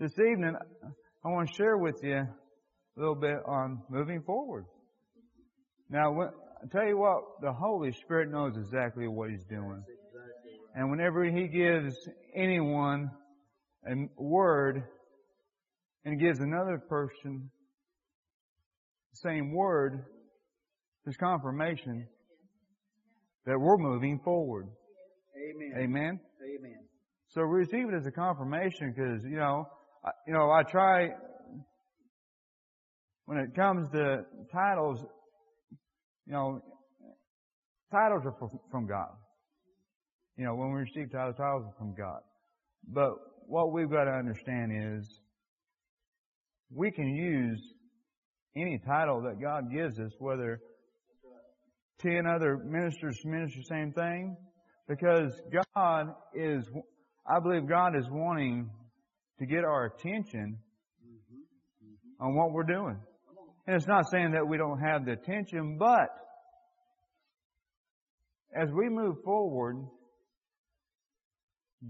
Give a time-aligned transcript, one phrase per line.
[0.00, 0.56] This evening,
[1.24, 2.28] I want to share with you a
[2.96, 4.64] little bit on moving forward.
[5.88, 9.84] Now, I tell you what, the Holy Spirit knows exactly what He's doing.
[10.74, 11.94] And whenever He gives
[12.34, 13.08] anyone
[13.88, 14.82] a word
[16.04, 17.48] and gives another person
[19.12, 20.04] the same word,
[21.04, 22.08] there's confirmation
[23.46, 24.66] that we're moving forward.
[25.36, 25.72] Amen.
[25.78, 26.20] Amen.
[26.42, 26.78] Amen.
[27.28, 29.68] So receive it as a confirmation because, you know,
[30.26, 31.08] you know, I try,
[33.26, 35.04] when it comes to titles,
[36.26, 36.60] you know,
[37.90, 38.34] titles are
[38.70, 39.10] from, God.
[40.36, 42.20] You know, when we receive titles, titles are from God.
[42.86, 43.12] But
[43.46, 45.20] what we've got to understand is
[46.70, 47.60] we can use
[48.56, 50.60] any title that God gives us, whether
[52.00, 54.36] ten other ministers minister the same thing,
[54.88, 55.32] because
[55.74, 56.68] God is,
[57.26, 58.70] I believe God is wanting
[59.38, 60.58] to get our attention
[61.04, 62.24] mm-hmm.
[62.24, 62.98] on what we're doing.
[63.66, 66.08] And it's not saying that we don't have the attention, but
[68.54, 69.76] as we move forward,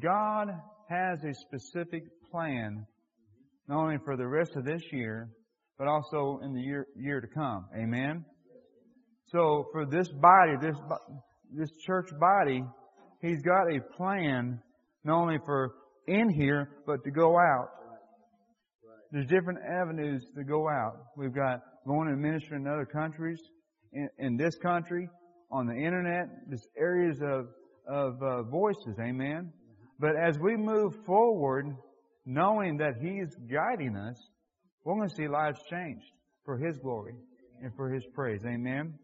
[0.01, 0.49] God
[0.89, 3.73] has a specific plan, mm-hmm.
[3.73, 5.29] not only for the rest of this year,
[5.79, 7.67] but also in the year, year to come.
[7.77, 8.25] Amen?
[9.27, 10.77] So for this body, this,
[11.53, 12.63] this church body,
[13.25, 14.61] He's got a plan
[15.03, 15.73] not only for
[16.07, 17.71] in here, but to go out.
[19.11, 20.97] There's different avenues to go out.
[21.17, 23.41] We've got going and ministering in other countries,
[23.93, 25.09] in, in this country,
[25.51, 27.47] on the internet, just areas of,
[27.87, 29.53] of uh, voices, amen?
[30.01, 31.77] But as we move forward,
[32.27, 34.17] knowing that He's guiding us,
[34.83, 36.11] we're going to see lives changed
[36.45, 37.15] for His glory
[37.63, 38.95] and for His praise, amen?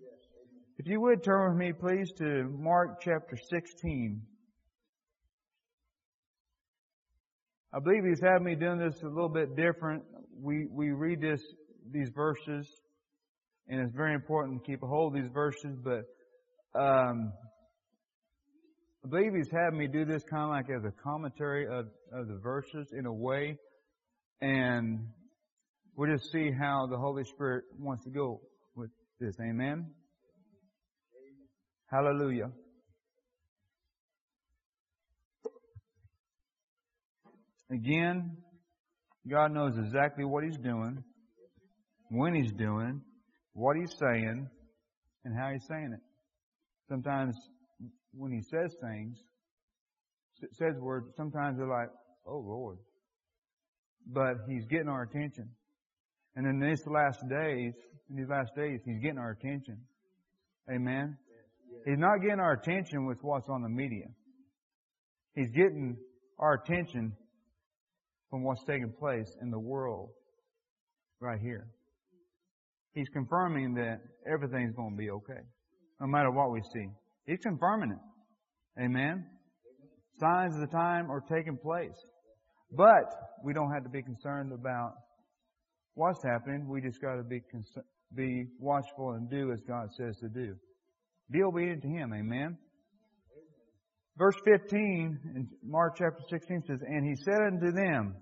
[0.78, 4.22] If you would turn with me, please, to Mark chapter 16.
[7.72, 10.02] I believe he's had me doing this a little bit different.
[10.36, 11.40] We, we read this,
[11.92, 12.68] these verses,
[13.68, 16.04] and it's very important to keep a hold of these verses, but,
[16.74, 17.32] um,
[19.04, 22.26] I believe he's had me do this kind of like as a commentary of, of
[22.26, 23.56] the verses in a way,
[24.40, 25.06] and
[25.96, 28.40] we'll just see how the Holy Spirit wants to go
[28.74, 28.90] with
[29.20, 29.36] this.
[29.40, 29.86] Amen?
[31.90, 32.50] Hallelujah.
[37.70, 38.36] Again,
[39.28, 41.04] God knows exactly what He's doing,
[42.10, 43.00] when He's doing,
[43.52, 44.48] what He's saying,
[45.24, 46.00] and how He's saying it.
[46.88, 47.36] Sometimes
[48.12, 49.18] when He says things,
[50.54, 51.90] says words, sometimes they're like,
[52.26, 52.78] oh Lord.
[54.06, 55.50] But He's getting our attention.
[56.34, 57.74] And in these last days,
[58.08, 59.78] in these last days, He's getting our attention.
[60.72, 61.16] Amen.
[61.84, 64.06] He's not getting our attention with what's on the media.
[65.34, 65.96] He's getting
[66.38, 67.12] our attention
[68.30, 70.10] from what's taking place in the world
[71.20, 71.68] right here.
[72.94, 73.98] He's confirming that
[74.30, 75.40] everything's going to be okay,
[76.00, 76.86] no matter what we see.
[77.26, 78.82] He's confirming it.
[78.82, 79.26] Amen.
[80.18, 81.96] Signs of the time are taking place.
[82.72, 83.04] But
[83.44, 84.92] we don't have to be concerned about
[85.94, 86.68] what's happening.
[86.68, 90.54] We just got to be cons- be watchful and do as God says to do.
[91.30, 92.12] Be obedient to Him.
[92.12, 92.58] Amen.
[94.20, 98.14] Verse 15 in Mark chapter 16 says, And he said unto them,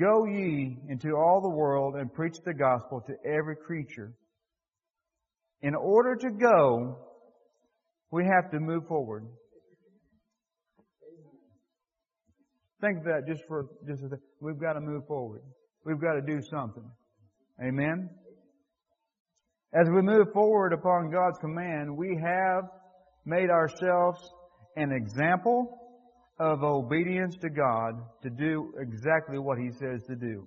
[0.00, 4.14] Go ye into all the world and preach the gospel to every creature.
[5.60, 6.96] In order to go,
[8.10, 9.26] we have to move forward.
[12.80, 15.42] Think of that just for just a, we've got to move forward.
[15.84, 16.90] We've got to do something.
[17.62, 18.08] Amen.
[19.74, 22.64] As we move forward upon God's command, we have
[23.26, 24.18] made ourselves
[24.78, 25.78] an example
[26.38, 30.46] of obedience to God to do exactly what He says to do.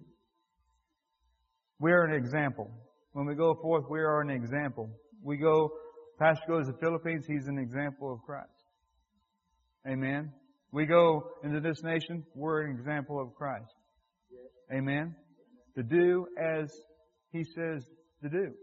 [1.80, 2.70] We're an example.
[3.14, 4.90] When we go forth, we are an example.
[5.22, 5.72] We go,
[6.18, 8.48] Pastor goes to the Philippines, he's an example of Christ.
[9.88, 10.32] Amen.
[10.72, 13.74] We go into this nation, we're an example of Christ.
[14.74, 15.16] Amen.
[15.76, 16.72] To do as
[17.34, 17.86] He says
[18.24, 18.54] to do.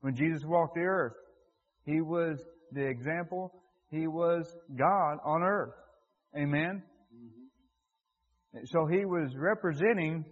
[0.00, 1.14] When Jesus walked the earth,
[1.84, 2.42] He was
[2.72, 3.52] the example.
[3.90, 5.74] He was God on earth.
[6.36, 6.82] Amen?
[7.14, 8.64] Mm-hmm.
[8.66, 10.24] So He was representing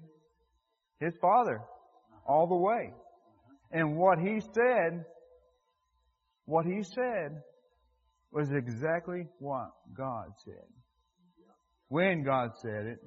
[1.00, 1.60] His Father
[2.26, 2.92] all the way.
[3.72, 5.04] And what He said,
[6.44, 7.42] what He said
[8.30, 10.66] was exactly what God said.
[11.88, 12.98] When God said it,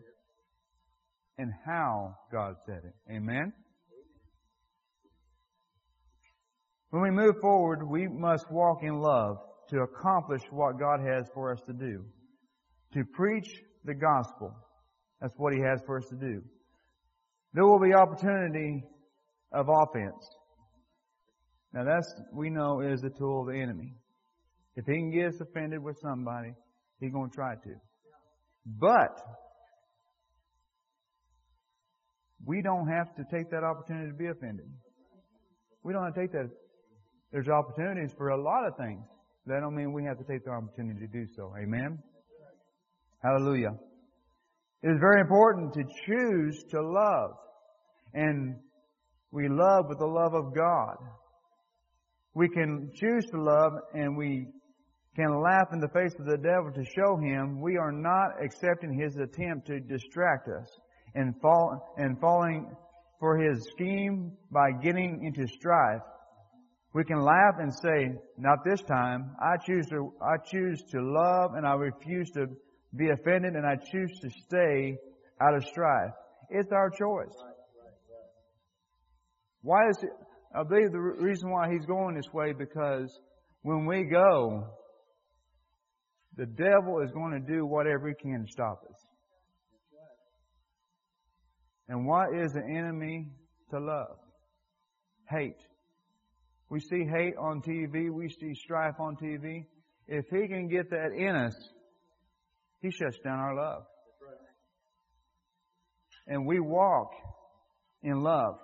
[1.40, 2.94] and how God said it.
[3.10, 3.54] Amen?
[6.90, 9.38] When we move forward, we must walk in love
[9.70, 12.04] to accomplish what God has for us to do.
[12.94, 13.50] To preach
[13.86, 14.54] the gospel.
[15.22, 16.42] That's what He has for us to do.
[17.54, 18.84] there will be opportunity
[19.52, 20.28] of offense.
[21.74, 23.94] Now that's, we know, is the tool of the enemy.
[24.76, 26.54] If he can get us offended with somebody,
[27.00, 27.76] he's going to try to.
[28.66, 29.20] But,
[32.46, 34.68] we don't have to take that opportunity to be offended.
[35.84, 36.50] We don't have to take that.
[37.32, 39.04] There's opportunities for a lot of things.
[39.50, 41.52] That don't mean we have to take the opportunity to do so.
[41.60, 41.98] Amen?
[43.24, 43.72] Hallelujah.
[44.84, 47.32] It is very important to choose to love.
[48.14, 48.58] And
[49.32, 50.98] we love with the love of God.
[52.36, 54.50] We can choose to love and we
[55.16, 58.94] can laugh in the face of the devil to show him we are not accepting
[58.94, 60.70] his attempt to distract us
[61.16, 62.70] and fall and falling
[63.20, 66.02] for his scheme by getting into strife.
[66.94, 69.36] We can laugh and say, not this time.
[69.40, 72.48] I choose to, I choose to love and I refuse to
[72.96, 74.98] be offended and I choose to stay
[75.40, 76.12] out of strife.
[76.50, 77.36] It's our choice.
[79.62, 80.10] Why is it,
[80.56, 83.20] I believe the reason why he's going this way because
[83.62, 84.66] when we go,
[86.38, 89.06] the devil is going to do whatever he can to stop us.
[91.88, 93.28] And what is the enemy
[93.72, 94.18] to love?
[95.30, 95.58] Hate.
[96.70, 98.12] We see hate on TV.
[98.12, 99.66] We see strife on TV.
[100.08, 101.56] If he can get that in us,
[102.82, 103.84] he shuts down our love.
[106.28, 107.12] And we walk
[108.04, 108.56] in love.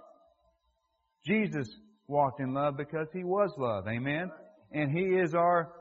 [1.25, 1.67] Jesus
[2.07, 3.85] walked in love because he was love.
[3.87, 4.29] Amen.
[4.71, 5.71] And he is our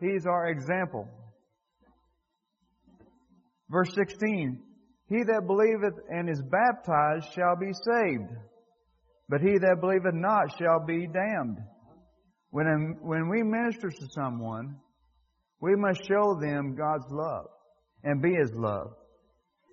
[0.00, 1.08] he's our example.
[3.68, 4.62] Verse 16,
[5.08, 8.30] he that believeth and is baptized shall be saved,
[9.28, 11.58] but he that believeth not shall be damned.
[12.50, 14.76] When, when we minister to someone,
[15.60, 17.46] we must show them God's love
[18.04, 18.92] and be His love.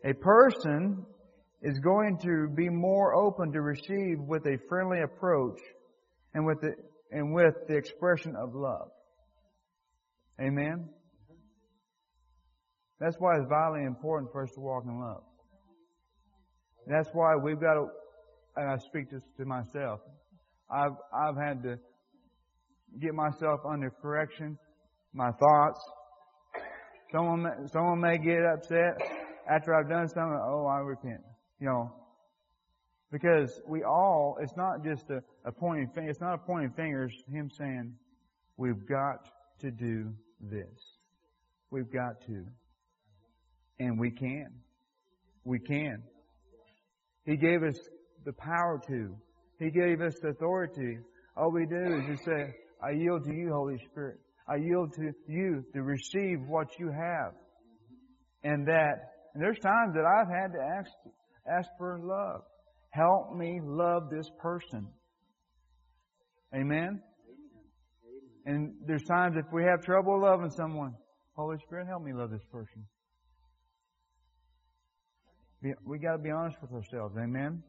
[0.05, 1.05] A person
[1.61, 5.59] is going to be more open to receive with a friendly approach
[6.33, 6.73] and with the,
[7.11, 8.89] and with the expression of love.
[10.41, 10.89] Amen?
[12.99, 15.23] That's why it's vitally important for us to walk in love.
[16.87, 17.87] That's why we've got to,
[18.55, 19.99] and I speak this to myself,
[20.69, 21.77] I've, I've had to
[23.01, 24.57] get myself under correction,
[25.13, 25.79] my thoughts.
[27.11, 28.97] Someone, someone may get upset
[29.49, 31.21] after I've done something, oh, I repent.
[31.59, 31.93] You know,
[33.11, 37.13] because we all, it's not just a, a pointing finger, it's not a pointing fingers,
[37.29, 37.93] him saying,
[38.57, 39.29] we've got
[39.61, 40.11] to do
[40.41, 40.97] this.
[41.69, 42.45] We've got to.
[43.79, 44.47] And we can.
[45.43, 46.03] We can.
[47.25, 47.77] He gave us
[48.25, 49.15] the power to.
[49.59, 50.97] He gave us the authority.
[51.37, 52.53] All we do is just say,
[52.83, 54.19] I yield to you, Holy Spirit.
[54.47, 57.33] I yield to you to receive what you have.
[58.43, 60.91] And that, and there's times that I've had to ask,
[61.49, 62.41] ask for love.
[62.89, 64.87] Help me love this person.
[66.53, 67.01] Amen?
[68.45, 70.93] And there's times if we have trouble loving someone,
[71.35, 72.85] Holy Spirit, help me love this person.
[75.85, 77.15] We got to be honest with ourselves.
[77.17, 77.63] Amen?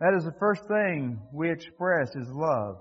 [0.00, 2.78] That is the first thing we express is love.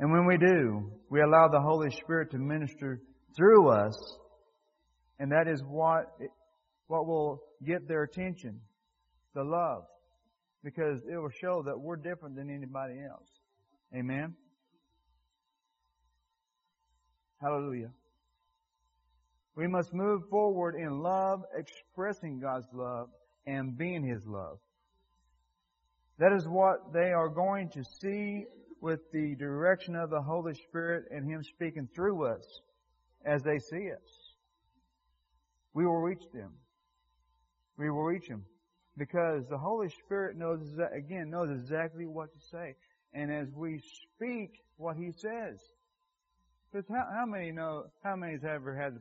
[0.00, 3.00] And when we do, we allow the Holy Spirit to minister
[3.36, 3.96] through us,
[5.20, 6.06] and that is what
[6.88, 8.60] what will get their attention,
[9.34, 9.84] the love,
[10.64, 13.28] because it will show that we're different than anybody else.
[13.94, 14.34] Amen.
[17.40, 17.90] Hallelujah.
[19.54, 23.10] We must move forward in love, expressing God's love
[23.46, 24.58] and being His love.
[26.18, 28.44] That is what they are going to see
[28.80, 32.60] with the direction of the Holy Spirit and Him speaking through us
[33.24, 34.34] as they see us.
[35.74, 36.52] We will reach them.
[37.76, 38.44] We will reach them
[38.96, 40.60] because the Holy Spirit knows
[40.92, 42.74] again knows exactly what to say,
[43.14, 43.80] and as we
[44.16, 45.60] speak what He says,
[46.72, 47.84] because how, how many know?
[48.02, 48.94] How many have ever had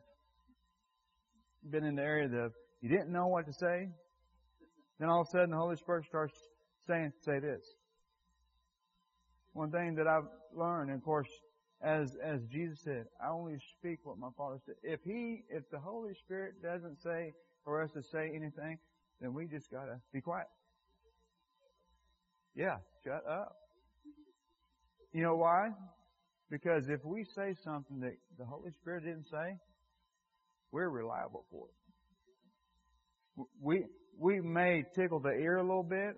[1.72, 3.90] been in the area that you didn't know what to say.
[5.00, 6.34] Then all of a sudden the Holy Spirit starts
[6.88, 7.62] say this.
[9.54, 11.28] One thing that I've learned, and of course,
[11.82, 14.76] as, as Jesus said, I only speak what my Father said.
[14.84, 18.80] If He, if the Holy Spirit doesn't say for us to say anything,
[19.22, 20.48] then we just gotta be quiet.
[22.56, 23.56] Yeah, shut up.
[25.14, 25.70] You know why?
[26.50, 29.58] Because if we say something that the Holy Spirit didn't say,
[30.72, 33.46] we're reliable for it.
[33.62, 33.86] We,
[34.18, 36.16] we may tickle the ear a little bit,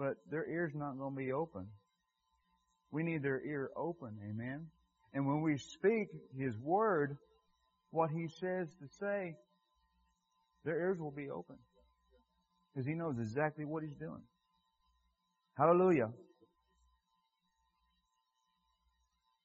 [0.00, 1.66] but their ear's not going to be open.
[2.90, 4.66] We need their ear open, amen?
[5.12, 7.18] And when we speak His Word,
[7.90, 9.34] what He says to say,
[10.64, 11.56] Their ears will be open.
[12.72, 14.22] Because He knows exactly what He's doing.
[15.58, 16.08] Hallelujah.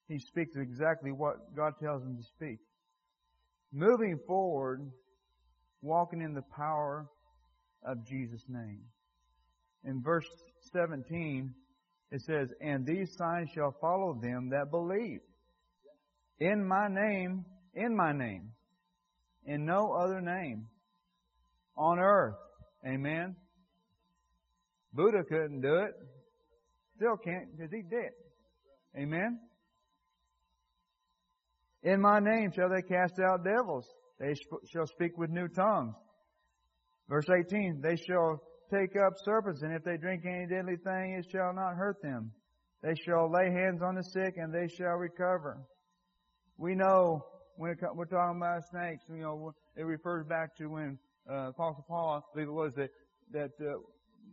[0.08, 2.60] He speaks exactly what God tells him to speak.
[3.74, 4.90] Moving forward,
[5.82, 7.08] walking in the power
[7.84, 8.84] of Jesus' name.
[9.86, 10.25] In verse
[10.74, 11.54] 17,
[12.12, 15.20] it says, And these signs shall follow them that believe.
[16.39, 18.51] In my name, in my name,
[19.46, 20.68] in no other name
[21.77, 22.36] on earth.
[22.86, 23.36] Amen.
[24.94, 25.94] Buddha couldn't do it.
[26.96, 28.12] Still can't because he did.
[28.98, 29.39] Amen.
[31.84, 33.86] In my name shall they cast out devils.
[34.20, 34.34] They
[34.72, 35.94] shall speak with new tongues.
[37.10, 41.26] Verse 18, they shall take up serpents, and if they drink any deadly thing, it
[41.32, 42.32] shall not hurt them.
[42.82, 45.58] They shall lay hands on the sick, and they shall recover.
[46.58, 47.26] We know
[47.58, 52.18] when we're talking about snakes, you know, it refers back to when uh, Apostle Paul,
[52.18, 52.90] I believe it was, that
[53.32, 53.78] that uh,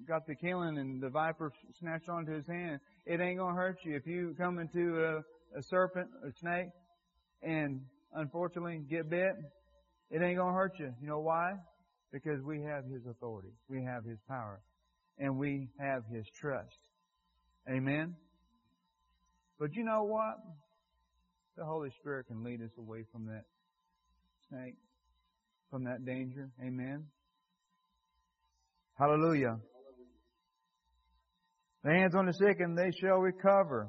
[0.07, 2.81] got the killing and the viper snatched onto his hand.
[3.07, 6.69] It ain't gonna hurt you if you come into a, a serpent, a snake,
[7.43, 7.81] and
[8.15, 9.33] unfortunately get bit.
[10.11, 10.93] It ain't gonna hurt you.
[11.01, 11.55] You know why?
[12.13, 13.53] Because we have His authority.
[13.69, 14.61] We have His power.
[15.19, 16.79] And we have His trust.
[17.71, 18.15] Amen?
[19.59, 20.37] But you know what?
[21.57, 23.45] The Holy Spirit can lead us away from that
[24.49, 24.75] snake,
[25.71, 26.51] from that danger.
[26.65, 27.05] Amen?
[28.99, 29.59] Hallelujah.
[31.85, 33.89] The hands on the sick and they shall recover.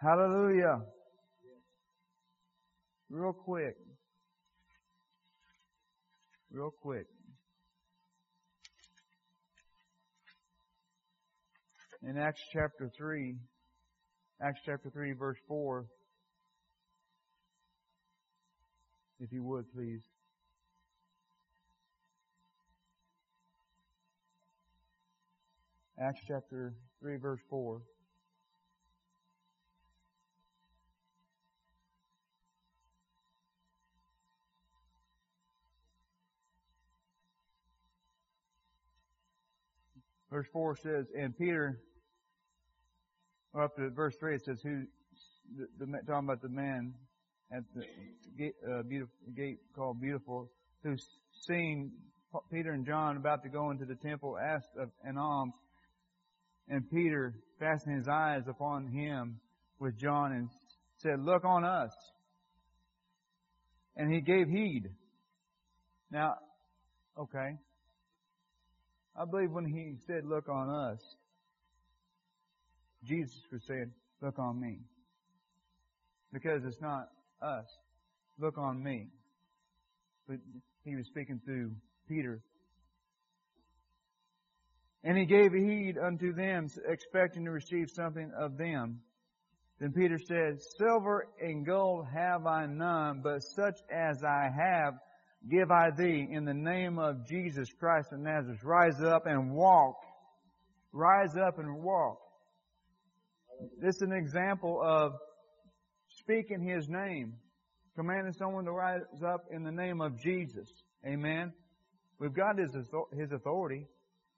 [0.00, 0.80] Hallelujah.
[3.10, 3.76] Real quick.
[6.50, 7.06] Real quick.
[12.02, 13.36] In Acts chapter 3,
[14.40, 15.84] Acts chapter 3 verse 4,
[19.20, 20.02] if you would please.
[26.00, 27.82] Acts chapter 3 verse 4.
[40.30, 41.80] Verse 4 says, and Peter,
[43.54, 44.82] or up to verse 3 it says, who,
[45.56, 46.92] the, the, talking about the man
[47.50, 47.82] at the
[48.36, 50.50] gate, uh, beautiful, gate called Beautiful,
[50.82, 50.96] who
[51.46, 51.92] seeing
[52.52, 55.54] Peter and John about to go into the temple asked of an alms,
[56.68, 59.40] and Peter fastened his eyes upon him
[59.78, 60.50] with John and
[60.98, 61.92] said, look on us.
[63.96, 64.90] And he gave heed.
[66.10, 66.34] Now,
[67.18, 67.56] okay.
[69.20, 71.00] I believe when he said, look on us,
[73.04, 73.90] Jesus was saying,
[74.22, 74.78] look on me.
[76.32, 77.08] Because it's not
[77.42, 77.66] us.
[78.38, 79.08] Look on me.
[80.28, 80.36] But
[80.84, 81.72] he was speaking through
[82.08, 82.40] Peter.
[85.02, 89.00] And he gave heed unto them, expecting to receive something of them.
[89.80, 94.94] Then Peter said, Silver and gold have I none, but such as I have,
[95.50, 98.62] give I thee in the name of Jesus Christ of Nazareth.
[98.64, 99.96] Rise up and walk.
[100.92, 102.18] Rise up and walk.
[103.80, 105.12] This is an example of
[106.08, 107.34] speaking His name.
[107.96, 110.68] Commanding someone to rise up in the name of Jesus.
[111.06, 111.52] Amen.
[112.18, 112.70] We've got His,
[113.12, 113.86] His authority.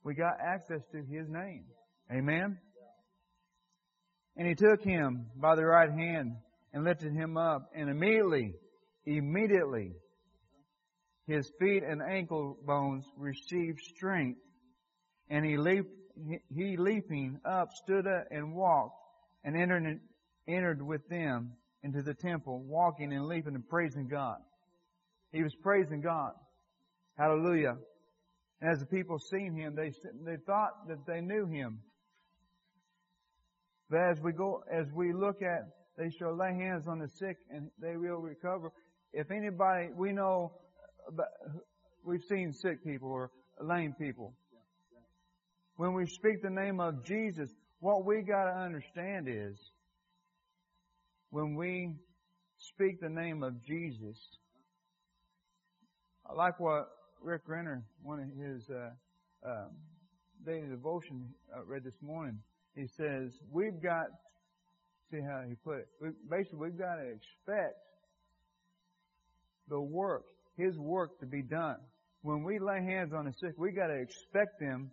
[0.03, 1.65] We got access to His name.
[2.11, 2.59] Amen.
[4.37, 6.37] And He took him by the right hand
[6.73, 8.55] and lifted him up and immediately,
[9.05, 9.93] immediately,
[11.31, 14.41] his feet and ankle bones received strength,
[15.29, 15.91] and he leaped,
[16.55, 18.97] he leaping up stood up and walked,
[19.45, 20.01] and entered
[20.49, 24.39] entered with them into the temple, walking and leaping and praising God.
[25.33, 26.33] He was praising God.
[27.17, 27.77] Hallelujah.
[28.61, 29.93] And as the people seen him, they
[30.25, 31.81] they thought that they knew him.
[33.89, 37.37] But as we go, as we look at, they shall lay hands on the sick
[37.51, 38.73] and they will recover.
[39.13, 40.53] If anybody, we know
[42.05, 43.31] we've seen sick people or
[43.61, 44.33] lame people.
[45.77, 49.59] When we speak the name of Jesus, what we got to understand is
[51.31, 51.95] when we
[52.59, 54.19] speak the name of Jesus,
[56.29, 56.89] I like what
[57.23, 59.69] Rick Renner, one of his uh, uh,
[60.45, 62.39] daily devotion uh, read this morning.
[62.75, 64.07] He says we've got
[65.11, 65.89] see how he put it.
[66.01, 67.79] We, basically, we've got to expect
[69.69, 70.25] the work
[70.61, 71.77] his work to be done.
[72.23, 74.91] When we lay hands on the sick, we got to expect them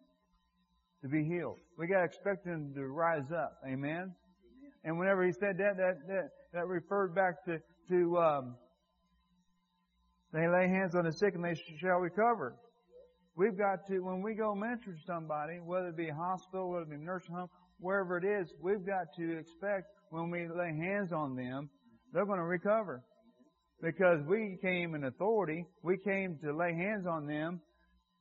[1.02, 1.60] to be healed.
[1.78, 3.54] We got to expect them to rise up.
[3.68, 4.16] Amen.
[4.84, 7.60] And whenever he said that, that that, that referred back to
[7.90, 8.56] to um,
[10.34, 12.56] They lay hands on the sick and they shall recover.
[13.36, 16.90] We've got to, when we go minister to somebody, whether it be hospital, whether it
[16.90, 21.36] be nursing home, wherever it is, we've got to expect when we lay hands on
[21.36, 21.70] them,
[22.14, 23.04] they're going to recover.
[23.82, 27.62] Because we came in authority, we came to lay hands on them.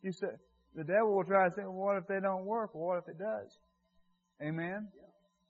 [0.02, 0.38] You said,
[0.74, 2.74] the devil will try to say, well, what if they don't work?
[2.74, 3.58] Well, what if it does?
[4.42, 4.88] Amen?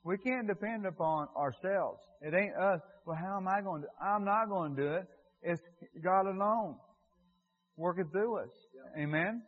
[0.04, 2.00] We can't depend upon ourselves.
[2.22, 2.80] It ain't us.
[3.04, 3.88] Well, how am I going to?
[4.00, 5.06] I'm not going to do it.
[5.42, 5.60] It's
[6.02, 6.76] God alone
[7.76, 8.50] working through us.
[8.96, 9.42] Amen?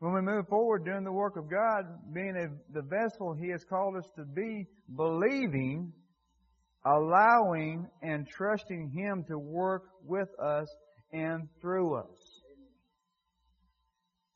[0.00, 3.64] When we move forward doing the work of God, being a, the vessel He has
[3.64, 5.92] called us to be, believing,
[6.84, 10.68] allowing, and trusting Him to work with us
[11.12, 12.42] and through us.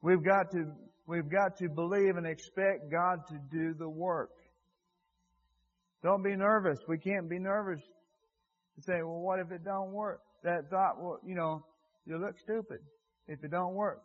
[0.00, 0.73] We've got to,
[1.07, 4.31] we've got to believe and expect God to do the work.
[6.02, 6.78] Don't be nervous.
[6.87, 7.83] We can't be nervous
[8.76, 10.21] to say, well, what if it don't work?
[10.45, 11.64] That thought, well, you know,
[12.07, 12.78] you look stupid
[13.26, 14.00] if it don't work.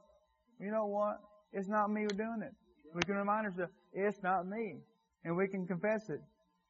[0.60, 1.20] You know what?
[1.52, 2.54] It's not me doing it.
[2.96, 4.78] We can remind ourselves, it's not me.
[5.24, 6.22] And we can confess it.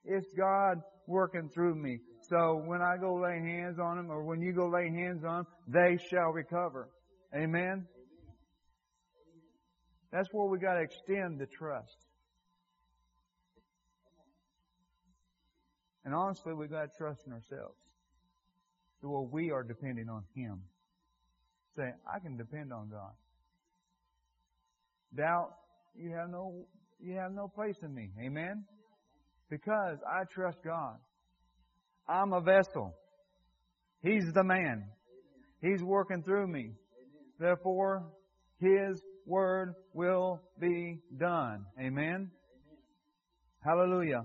[0.05, 2.00] It's God working through me.
[2.29, 5.43] So when I go lay hands on them, or when you go lay hands on
[5.43, 6.89] them, they shall recover.
[7.36, 7.86] Amen?
[10.12, 11.95] That's where we got to extend the trust.
[16.05, 17.77] And honestly, we got to trust in ourselves.
[19.01, 20.62] So where we are depending on Him.
[21.75, 23.13] Say, I can depend on God.
[25.15, 25.53] Doubt,
[25.95, 26.65] you have no,
[27.00, 28.12] you have no place in me.
[28.22, 28.65] Amen?
[29.53, 30.95] Because I trust God.
[32.10, 32.95] I'm a vessel.
[34.01, 34.86] He's the man.
[35.62, 36.72] He's working through me.
[37.39, 38.03] Therefore,
[38.57, 41.65] His word will be done.
[41.79, 42.31] Amen?
[43.63, 44.24] Hallelujah.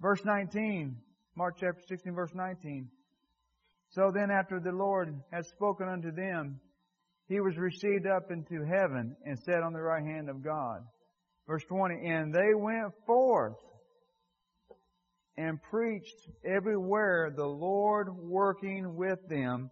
[0.00, 0.96] Verse 19,
[1.36, 2.88] Mark chapter 16, verse 19.
[3.90, 6.60] So then after the Lord had spoken unto them,
[7.28, 10.80] he was received up into heaven and sat on the right hand of God.
[11.48, 13.56] Verse 20, and they went forth
[15.38, 19.70] and preached everywhere the Lord working with them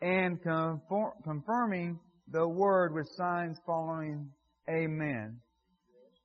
[0.00, 4.30] and conform, confirming the word with signs following.
[4.68, 5.40] Amen.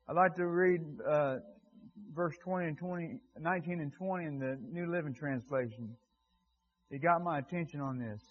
[0.08, 1.38] I'd like to read uh,
[2.14, 5.96] verse 20 and 20, 19 and 20 in the New Living Translation.
[6.92, 8.22] It got my attention on this.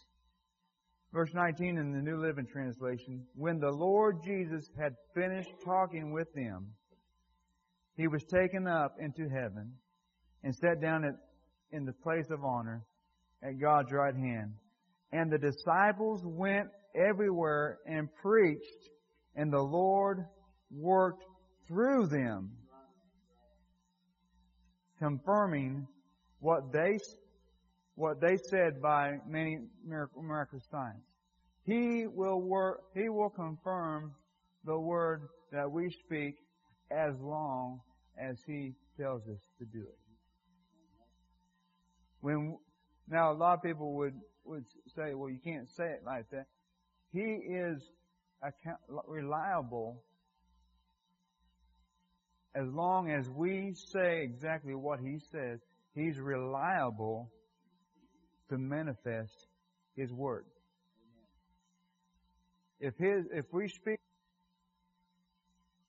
[1.15, 3.25] Verse 19 in the New Living Translation.
[3.37, 6.67] When the Lord Jesus had finished talking with them,
[7.97, 9.75] he was taken up into heaven
[10.43, 11.15] and sat down at,
[11.71, 12.83] in the place of honor
[13.45, 14.55] at God's right hand.
[15.13, 18.89] And the disciples went everywhere and preached,
[19.37, 20.25] and the Lord
[20.73, 21.23] worked
[21.69, 22.51] through them,
[24.99, 25.87] confirming
[26.41, 26.99] what they
[27.95, 31.03] what they said by many miraculous signs.
[31.65, 32.83] He will work.
[32.95, 34.15] He will confirm
[34.65, 36.37] the word that we speak
[36.91, 37.81] as long
[38.19, 39.99] as He tells us to do it.
[42.21, 42.59] When
[43.09, 46.47] now a lot of people would would say, well, you can't say it like that.
[47.13, 47.83] He is
[48.43, 50.03] account, reliable
[52.55, 55.61] as long as we say exactly what he says.
[55.95, 57.31] He's reliable
[58.49, 59.49] to manifest
[59.97, 60.45] his word.
[62.81, 63.99] If his, if we speak,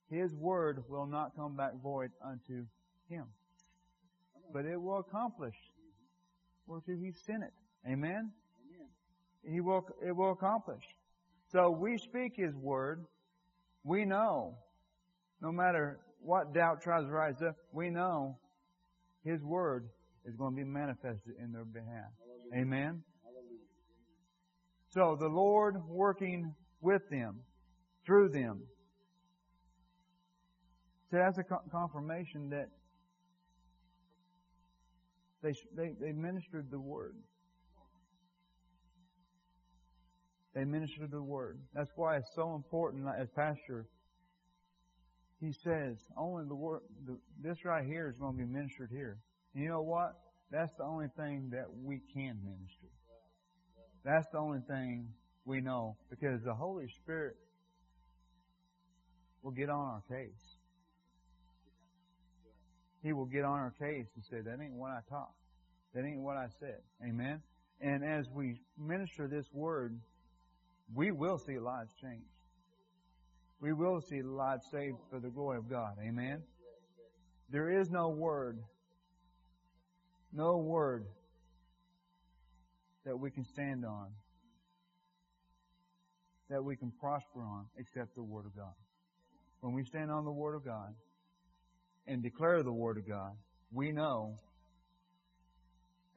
[0.09, 2.65] his word will not come back void unto
[3.09, 3.25] him,
[4.53, 5.55] but it will accomplish
[6.67, 7.53] whereto he sent it.
[7.87, 8.31] Amen.
[9.47, 10.83] He will, it will accomplish.
[11.51, 13.05] So we speak His Word.
[13.83, 14.57] We know,
[15.41, 18.37] no matter what doubt tries to rise up, we know
[19.23, 19.87] His Word
[20.25, 22.09] is going to be manifested in their behalf.
[22.53, 23.03] Amen?
[24.89, 27.41] So the Lord working with them,
[28.05, 28.61] through them.
[31.11, 32.69] So that's a confirmation that
[35.41, 37.15] they, they, they ministered the Word.
[40.55, 41.59] They ministered the word.
[41.73, 43.87] That's why it's so important as pastor.
[45.41, 46.79] He says only the word.
[47.05, 49.17] The, this right here is going to be ministered here.
[49.53, 50.13] And you know what?
[50.51, 52.87] That's the only thing that we can minister.
[54.03, 55.07] That's the only thing
[55.45, 57.35] we know because the Holy Spirit
[59.41, 60.57] will get on our case.
[63.03, 65.33] He will get on our case and say, that ain't what I taught.
[65.93, 66.79] That ain't what I said.
[67.07, 67.41] Amen?
[67.81, 69.99] And as we minister this word,
[70.93, 72.25] we will see lives changed.
[73.61, 75.97] We will see lives saved for the glory of God.
[76.01, 76.41] Amen.
[77.49, 78.59] There is no word.
[80.35, 81.05] No word
[83.05, 84.07] that we can stand on,
[86.49, 88.73] that we can prosper on, except the Word of God.
[89.61, 90.93] When we stand on the Word of God
[92.07, 93.31] and declare the Word of God,
[93.71, 94.39] we know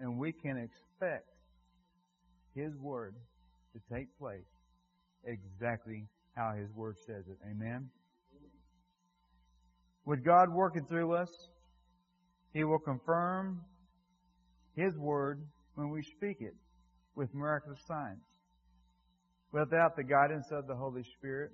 [0.00, 1.28] and we can expect
[2.54, 3.14] His Word
[3.72, 4.48] to take place
[5.24, 7.38] exactly how His Word says it.
[7.50, 7.90] Amen?
[10.04, 11.30] With God working through us,
[12.54, 13.60] He will confirm
[14.78, 15.42] His Word
[15.74, 16.54] when we speak it
[17.16, 18.22] with miraculous signs.
[19.50, 21.50] Without the guidance of the Holy Spirit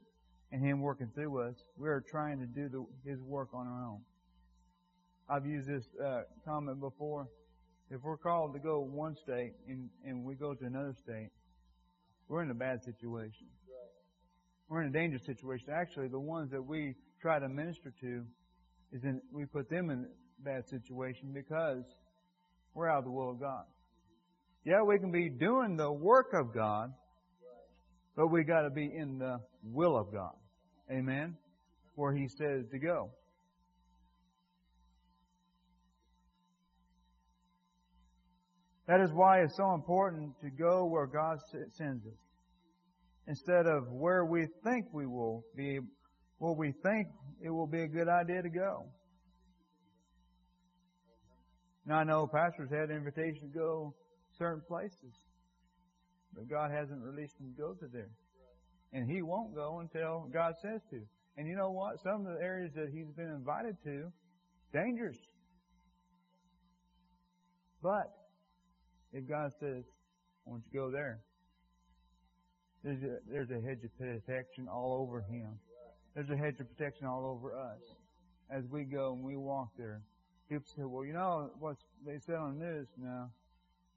[0.52, 3.84] and Him working through us, we are trying to do the, His work on our
[3.86, 4.00] own.
[5.28, 7.26] I've used this uh, comment before.
[7.90, 11.30] If we're called to go one state and, and we go to another state,
[12.28, 13.46] we're in a bad situation.
[14.68, 15.68] We're in a dangerous situation.
[15.72, 18.24] Actually, the ones that we try to minister to,
[18.92, 21.84] is in, we put them in a bad situation because
[22.74, 23.64] we're out of the will of God.
[24.64, 26.92] Yeah, we can be doing the work of God,
[28.16, 30.32] but we got to be in the will of God.
[30.90, 31.36] Amen.
[31.94, 33.10] Where He says to go.
[38.86, 41.38] That is why it's so important to go where God
[41.76, 42.12] sends us.
[43.26, 45.78] Instead of where we think we will be,
[46.38, 47.08] where we think
[47.42, 48.84] it will be a good idea to go.
[51.86, 53.94] Now I know pastors had invitations to go
[54.38, 55.12] certain places,
[56.34, 58.10] but God hasn't released them to go to there.
[58.92, 61.00] And he won't go until God says to.
[61.36, 62.00] And you know what?
[62.02, 64.12] Some of the areas that he's been invited to,
[64.72, 65.18] dangerous.
[67.82, 68.10] But
[69.12, 69.84] if God says,
[70.46, 71.20] I want you to go there,
[72.82, 75.58] there's a, there's a hedge of protection all over him.
[76.14, 77.80] There's a hedge of protection all over us
[78.50, 80.02] as we go and we walk there.
[80.48, 81.76] People say, well, you know what
[82.06, 82.86] they said on the news?
[82.98, 83.30] No.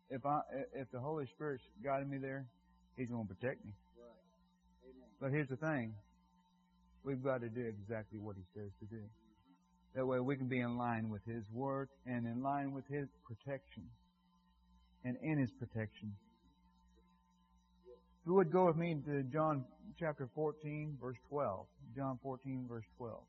[0.09, 0.39] If I,
[0.73, 2.45] if the Holy Spirit's guiding me there,
[2.95, 3.71] He's going to protect me.
[5.21, 5.93] But here's the thing.
[7.03, 9.01] We've got to do exactly what He says to do.
[9.95, 13.07] That way we can be in line with His Word and in line with His
[13.25, 13.83] protection
[15.03, 16.13] and in His protection.
[17.87, 19.65] If you would go with me to John
[19.99, 21.65] chapter 14, verse 12.
[21.95, 23.19] John 14, verse 12.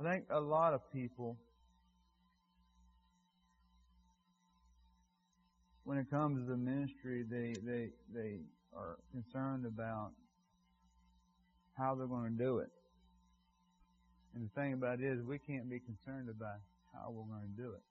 [0.00, 1.36] I think a lot of people,
[5.82, 8.38] when it comes to the ministry, they, they, they
[8.76, 10.12] are concerned about
[11.76, 12.70] how they're going to do it.
[14.34, 16.58] And the thing about it is, we can't be concerned about
[16.92, 17.82] how we're going to do it.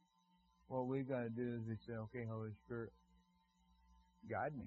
[0.69, 2.91] What we've got to do is we say, okay, Holy Spirit,
[4.29, 4.65] guide me.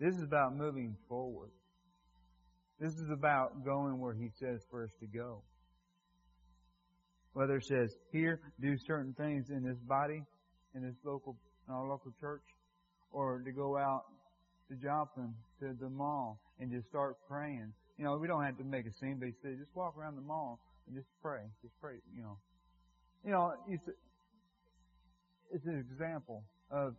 [0.00, 1.50] This is about moving forward.
[2.80, 5.42] This is about going where He says for us to go.
[7.32, 10.22] Whether it says, here, do certain things in this body,
[10.74, 11.36] in this local,
[11.68, 12.42] in our local church,
[13.10, 14.04] or to go out
[14.68, 17.72] to Joplin, to the mall, and just start praying.
[17.96, 20.16] You know, we don't have to make a scene, but he said, just walk around
[20.16, 21.40] the mall and just pray.
[21.62, 22.38] Just pray, you know.
[23.24, 23.52] You know,
[25.50, 26.94] it's an example of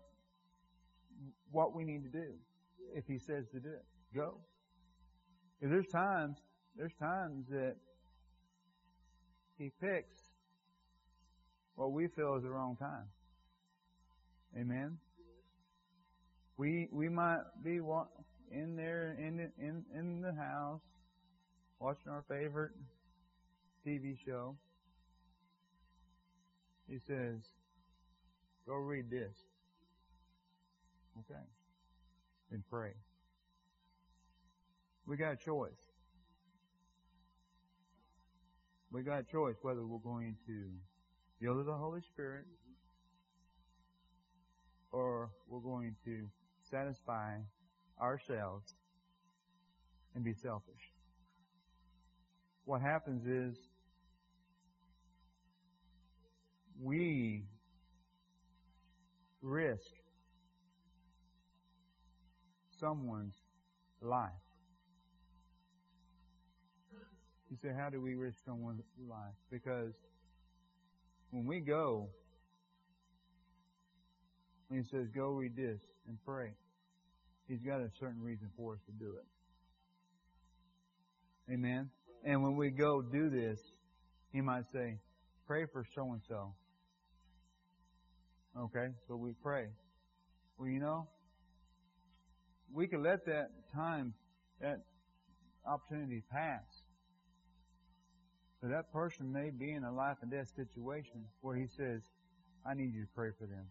[1.52, 2.34] what we need to do
[2.94, 3.86] if he says to do it.
[4.16, 4.38] Go.
[5.62, 6.38] There's times,
[6.76, 7.76] there's times that
[9.58, 10.16] he picks
[11.76, 13.08] what we feel is the wrong time.
[14.58, 14.98] Amen.
[16.58, 17.80] We we might be
[18.52, 20.82] in there in in in the house
[21.80, 22.72] watching our favorite
[23.86, 24.56] TV show.
[26.88, 27.40] He says,
[28.66, 29.36] "Go read this."
[31.20, 31.44] Okay,
[32.52, 32.94] and pray.
[35.10, 35.72] We got a choice.
[38.92, 40.66] We got a choice whether we're going to
[41.42, 42.46] yield to the Holy Spirit
[44.92, 46.28] or we're going to
[46.70, 47.38] satisfy
[48.00, 48.76] ourselves
[50.14, 50.92] and be selfish.
[52.66, 53.58] What happens is
[56.80, 57.46] we
[59.42, 59.90] risk
[62.80, 63.34] someone's
[64.04, 64.30] life.
[67.50, 69.34] You say, how do we risk someone's life?
[69.52, 69.94] Because
[71.32, 72.10] when we go,
[74.68, 76.54] when he says, go read this and pray,
[77.48, 79.26] he's got a certain reason for us to do it.
[81.52, 81.90] Amen?
[82.24, 83.60] And when we go do this,
[84.32, 85.00] he might say,
[85.48, 86.54] pray for so and so.
[88.56, 89.66] Okay, so we pray.
[90.58, 91.08] Well, you know,
[92.72, 94.14] we could let that time,
[94.62, 94.82] that
[95.66, 96.64] opportunity pass.
[98.62, 102.02] But that person may be in a life and death situation where he says,
[102.66, 103.66] I need you to pray for them.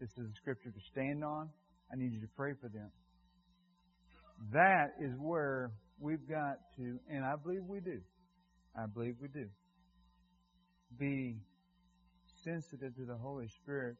[0.00, 1.48] This is a scripture to stand on.
[1.92, 2.90] I need you to pray for them.
[4.52, 8.00] That is where we've got to, and I believe we do.
[8.76, 9.46] I believe we do.
[10.98, 11.36] Be
[12.44, 13.96] sensitive to the Holy Spirit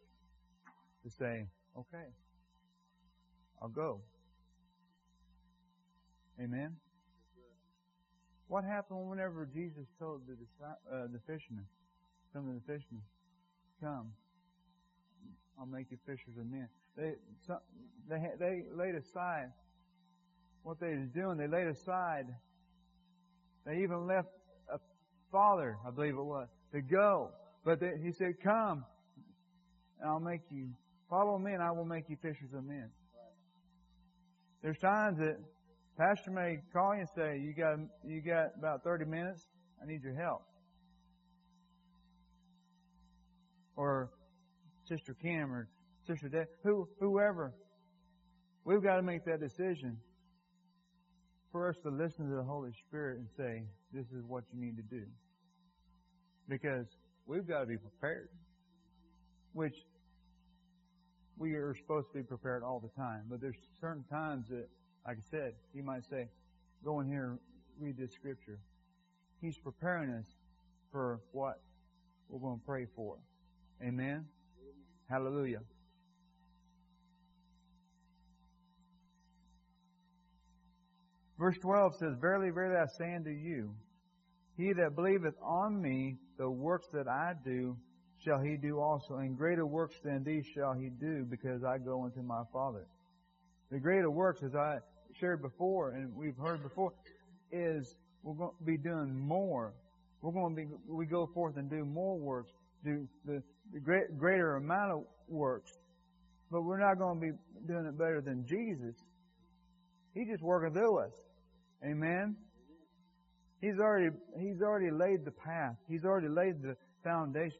[1.04, 2.06] to say, okay,
[3.60, 4.00] I'll go.
[6.40, 6.76] Amen.
[8.48, 10.34] What happened whenever Jesus told the
[10.66, 11.66] uh, the fishermen,
[12.32, 13.02] some of the fishermen,
[13.80, 14.10] come,
[15.58, 16.68] I'll make you fishers of men.
[16.96, 17.12] They
[18.08, 19.52] they they laid aside
[20.62, 21.36] what they was doing.
[21.36, 22.26] They laid aside.
[23.66, 24.28] They even left
[24.72, 24.78] a
[25.30, 27.30] father, I believe it was, to go.
[27.66, 28.86] But they, he said, "Come,
[30.00, 30.68] and I'll make you
[31.10, 32.88] follow me, and I will make you fishers of men."
[34.62, 35.36] There's times that
[35.98, 39.44] Pastor may call you and say, "You got you got about 30 minutes.
[39.82, 40.42] I need your help."
[43.74, 44.08] Or
[44.84, 45.68] Sister Kim or
[46.06, 47.52] Sister Dave, who whoever.
[48.64, 50.00] We've got to make that decision
[51.50, 54.76] for us to listen to the Holy Spirit and say, "This is what you need
[54.76, 55.04] to do,"
[56.46, 56.86] because
[57.26, 58.28] we've got to be prepared.
[59.52, 59.74] Which
[61.38, 64.68] we are supposed to be prepared all the time, but there's certain times that
[65.06, 66.28] like I said, you might say,
[66.84, 67.38] go in here and
[67.80, 68.58] read this scripture.
[69.40, 70.26] He's preparing us
[70.90, 71.60] for what
[72.28, 73.16] we're going to pray for.
[73.82, 74.26] Amen?
[75.08, 75.60] Hallelujah.
[81.38, 83.74] Verse 12 says, Verily, verily, I say unto you,
[84.56, 87.76] he that believeth on me, the works that I do,
[88.18, 92.04] shall he do also, and greater works than these shall he do, because I go
[92.04, 92.86] unto my Father.
[93.70, 94.78] The greater works, as I
[95.18, 96.92] shared before and we've heard before
[97.52, 99.74] is we're going to be doing more.
[100.22, 102.52] We're going to be, we go forth and do more works,
[102.84, 105.72] do the, the great, greater amount of works.
[106.50, 107.32] But we're not going to be
[107.66, 108.96] doing it better than Jesus.
[110.14, 111.12] He's just working through us.
[111.84, 112.36] Amen.
[113.60, 115.76] He's already, he's already laid the path.
[115.88, 117.58] He's already laid the foundation.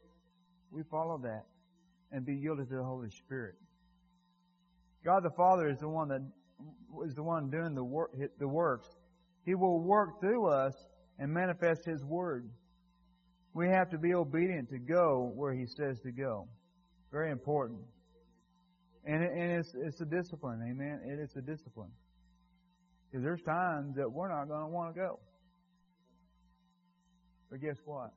[0.71, 1.45] We follow that
[2.11, 3.55] and be yielded to the Holy Spirit.
[5.03, 6.21] God the Father is the one that
[7.05, 8.87] is the one doing the work, the works.
[9.45, 10.73] He will work through us
[11.17, 12.49] and manifest His word.
[13.53, 16.47] We have to be obedient to go where He says to go.
[17.11, 17.79] Very important.
[19.05, 20.99] And, it, and it's, it's a discipline, amen?
[21.05, 21.91] It is a discipline.
[23.09, 25.19] Because there's times that we're not going to want to go.
[27.49, 28.11] But guess what?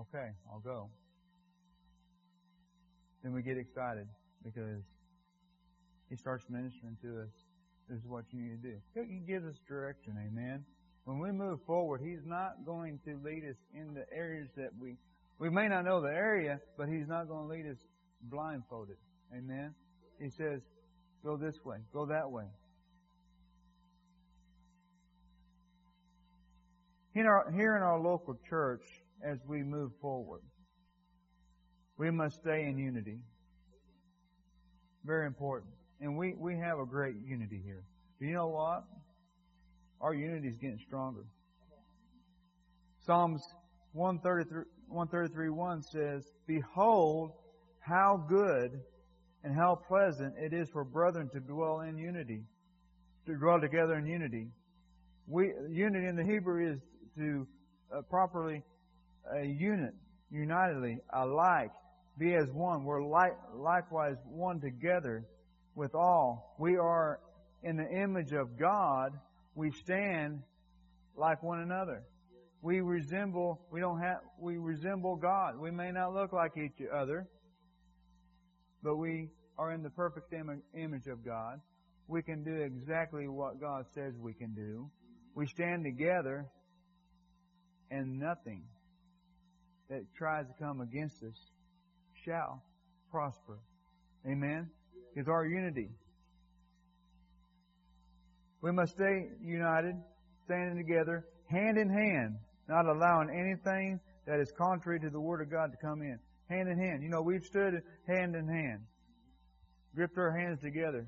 [0.00, 0.88] Okay, I'll go.
[3.22, 4.08] Then we get excited
[4.42, 4.82] because
[6.08, 7.32] he starts ministering to us.
[7.88, 8.76] This is what you need to do.
[8.94, 10.64] He gives us direction, amen.
[11.04, 14.96] When we move forward, He's not going to lead us in the areas that we,
[15.38, 17.76] we may not know the area, but He's not going to lead us
[18.22, 18.96] blindfolded.
[19.36, 19.74] Amen.
[20.18, 20.60] He says,
[21.22, 22.44] go this way, go that way.
[27.14, 28.82] In our, here in our local church,
[29.22, 30.40] as we move forward,
[31.96, 33.18] we must stay in unity.
[35.04, 35.72] Very important.
[36.04, 37.82] And we, we have a great unity here.
[38.20, 38.84] Do you know what?
[40.02, 41.24] Our unity is getting stronger.
[43.06, 43.42] Psalms
[43.92, 47.32] 133, 133 1 says, Behold,
[47.80, 48.82] how good
[49.44, 52.42] and how pleasant it is for brethren to dwell in unity,
[53.24, 54.48] to dwell together in unity.
[55.26, 56.80] We, unity in the Hebrew is
[57.16, 57.46] to
[57.90, 58.62] uh, properly
[59.34, 59.94] a unit,
[60.30, 61.72] unitedly, alike,
[62.18, 62.84] be as one.
[62.84, 65.24] We're like, likewise one together
[65.74, 66.54] with all.
[66.58, 67.20] We are
[67.62, 69.12] in the image of God.
[69.54, 70.42] We stand
[71.16, 72.02] like one another.
[72.62, 75.58] We resemble, we don't have, we resemble God.
[75.58, 77.26] We may not look like each other,
[78.82, 81.60] but we are in the perfect image of God.
[82.08, 84.90] We can do exactly what God says we can do.
[85.34, 86.46] We stand together
[87.90, 88.64] and nothing
[89.90, 91.36] that tries to come against us
[92.24, 92.62] shall
[93.10, 93.58] prosper.
[94.26, 94.70] Amen
[95.14, 95.90] is our unity.
[98.60, 99.94] We must stay united,
[100.44, 102.36] standing together, hand in hand,
[102.68, 106.18] not allowing anything that is contrary to the Word of God to come in.
[106.48, 107.02] Hand in hand.
[107.02, 108.80] You know, we've stood hand in hand,
[109.94, 111.06] gripped our hands together,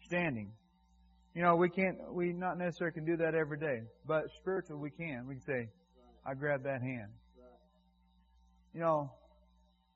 [0.00, 0.52] standing.
[1.34, 4.90] You know, we can't, we not necessarily can do that every day, but spiritually we
[4.90, 5.26] can.
[5.26, 5.68] We can say,
[6.24, 7.12] I grab that hand.
[8.72, 9.10] You know,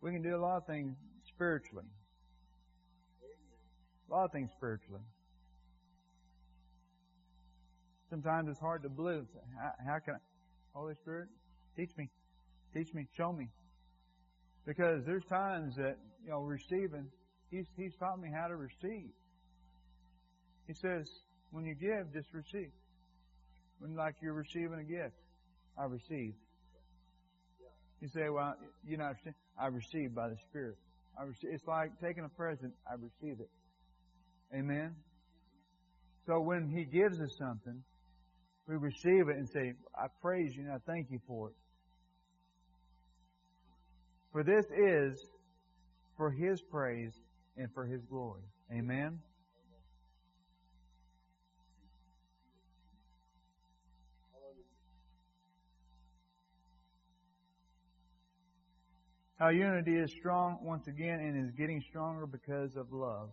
[0.02, 0.96] we can do a lot of things
[1.28, 1.86] spiritually.
[4.10, 5.02] A lot of things spiritually.
[8.08, 9.24] Sometimes it's hard to believe.
[9.56, 10.18] How, how can I?
[10.74, 11.28] Holy Spirit,
[11.76, 12.08] teach me.
[12.74, 13.06] Teach me.
[13.16, 13.48] Show me.
[14.66, 17.06] Because there's times that, you know, receiving,
[17.50, 19.10] He's, He's taught me how to receive.
[20.66, 21.08] He says,
[21.50, 22.70] when you give, just receive.
[23.78, 25.14] When like you're receiving a gift,
[25.78, 26.34] I receive.
[28.00, 29.12] You say, well, you know,
[29.58, 30.76] I receive by the Spirit.
[31.18, 31.24] I.
[31.42, 32.72] It's like taking a present.
[32.88, 33.48] I receive it.
[34.54, 34.94] Amen.
[36.26, 37.82] So when He gives us something,
[38.68, 41.54] we receive it and say, I praise you and I thank you for it.
[44.32, 45.26] For this is
[46.16, 47.14] for His praise
[47.56, 48.42] and for His glory.
[48.72, 49.18] Amen.
[59.40, 63.30] Our unity is strong once again and is getting stronger because of love.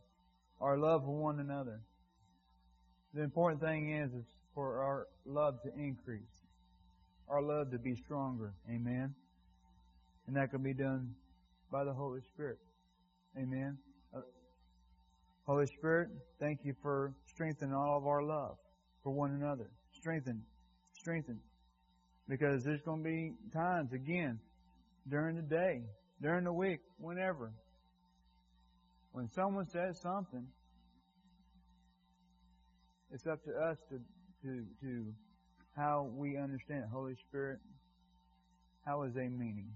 [0.59, 1.79] Our love for one another.
[3.13, 6.21] The important thing is, is for our love to increase.
[7.29, 8.53] Our love to be stronger.
[8.69, 9.13] Amen.
[10.27, 11.13] And that can be done
[11.71, 12.57] by the Holy Spirit.
[13.37, 13.77] Amen.
[14.15, 14.21] Uh,
[15.45, 18.57] Holy Spirit, thank you for strengthening all of our love
[19.03, 19.69] for one another.
[19.93, 20.41] Strengthen.
[20.93, 21.39] Strengthen.
[22.27, 24.39] Because there's going to be times, again,
[25.09, 25.81] during the day,
[26.21, 27.51] during the week, whenever.
[29.17, 30.45] When someone says something,
[33.12, 33.99] it's up to us to,
[34.43, 35.06] to, to
[35.75, 36.89] how we understand it.
[36.93, 37.58] Holy Spirit,
[38.86, 39.71] how is they meaning?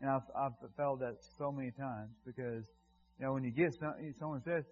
[0.00, 2.64] And I've, I've felt that so many times because,
[3.20, 4.64] you know, when you get some, someone says,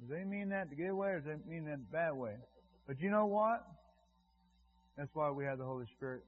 [0.00, 2.34] does they mean that the good way or does they mean that the bad way?
[2.88, 3.64] But you know what?
[4.98, 6.24] That's why we have the Holy Spirit.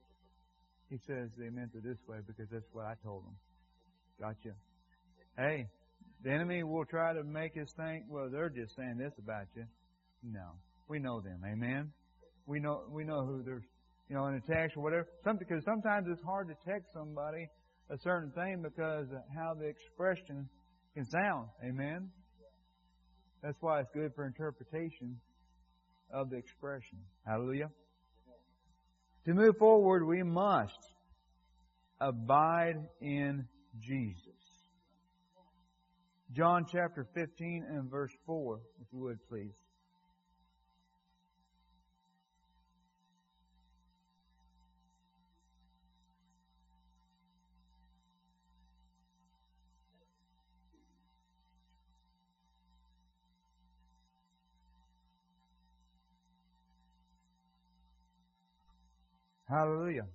[0.89, 3.35] He says they meant it this way because that's what I told them.
[4.17, 4.55] Gotcha.
[5.35, 5.67] Hey,
[6.23, 9.65] the enemy will try to make us think, well, they're just saying this about you.
[10.23, 10.51] No.
[10.87, 11.41] We know them.
[11.45, 11.91] Amen.
[12.45, 13.63] We know, we know who they're,
[14.09, 15.07] you know, in a text or whatever.
[15.23, 17.47] Some, because sometimes it's hard to text somebody
[17.89, 20.47] a certain thing because how the expression
[20.93, 21.47] can sound.
[21.63, 22.09] Amen.
[23.41, 25.19] That's why it's good for interpretation
[26.13, 26.99] of the expression.
[27.25, 27.69] Hallelujah.
[29.25, 30.77] To move forward, we must
[31.99, 33.45] abide in
[33.81, 34.42] Jesus.
[36.33, 39.51] John chapter 15 and verse 4, if you would please.
[59.47, 60.07] Hallelujah.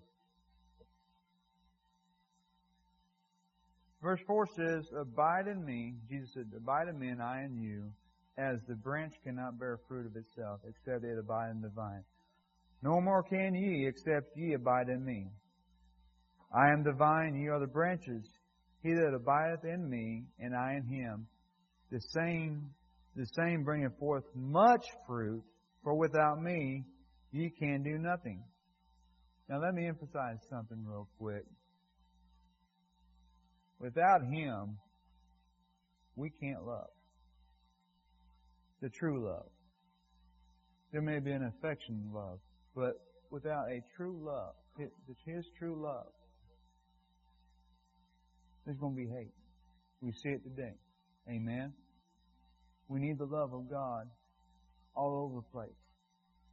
[4.03, 5.95] Verse 4 says, Abide in me.
[6.09, 7.91] Jesus said, Abide in me and I in you,
[8.37, 12.05] as the branch cannot bear fruit of itself, except it abide in the vine.
[12.83, 15.27] No more can ye, except ye abide in me.
[16.55, 18.25] I am the vine, ye are the branches.
[18.83, 21.27] He that abideth in me, and I in him,
[21.91, 22.71] the same,
[23.17, 25.43] the same bringeth forth much fruit,
[25.83, 26.85] for without me
[27.33, 28.45] ye can do nothing.
[29.49, 31.45] Now let me emphasize something real quick.
[33.79, 34.79] Without Him,
[36.17, 36.91] we can't love.
[38.81, 39.47] The true love.
[40.93, 42.39] There may be an affection love,
[42.75, 44.55] but without a true love,
[45.25, 46.07] His true love,
[48.65, 49.33] there's going to be hate.
[50.01, 50.75] We see it today.
[51.29, 51.73] Amen.
[52.89, 54.09] We need the love of God
[54.95, 55.77] all over the place.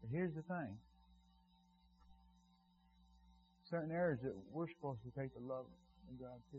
[0.02, 0.78] But here's the thing.
[3.70, 5.66] Certain areas that we're supposed to take the love
[6.10, 6.58] of God to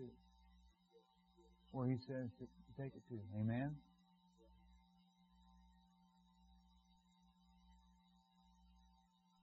[1.72, 2.46] where He says to,
[2.82, 3.18] take it to.
[3.40, 3.74] Amen?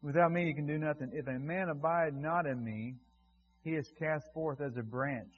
[0.04, 1.12] Without me you can do nothing.
[1.14, 2.96] If a man abide not in me,
[3.64, 5.34] he is cast forth as a branch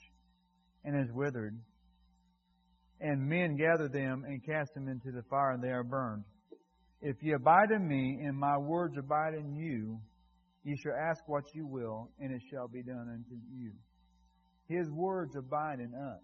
[0.84, 1.56] and is withered.
[3.00, 6.24] And men gather them and cast them into the fire, and they are burned.
[7.02, 10.00] If ye abide in me, and my words abide in you,
[10.64, 13.72] ye shall ask what you will, and it shall be done unto you.
[14.68, 16.24] His words abide in us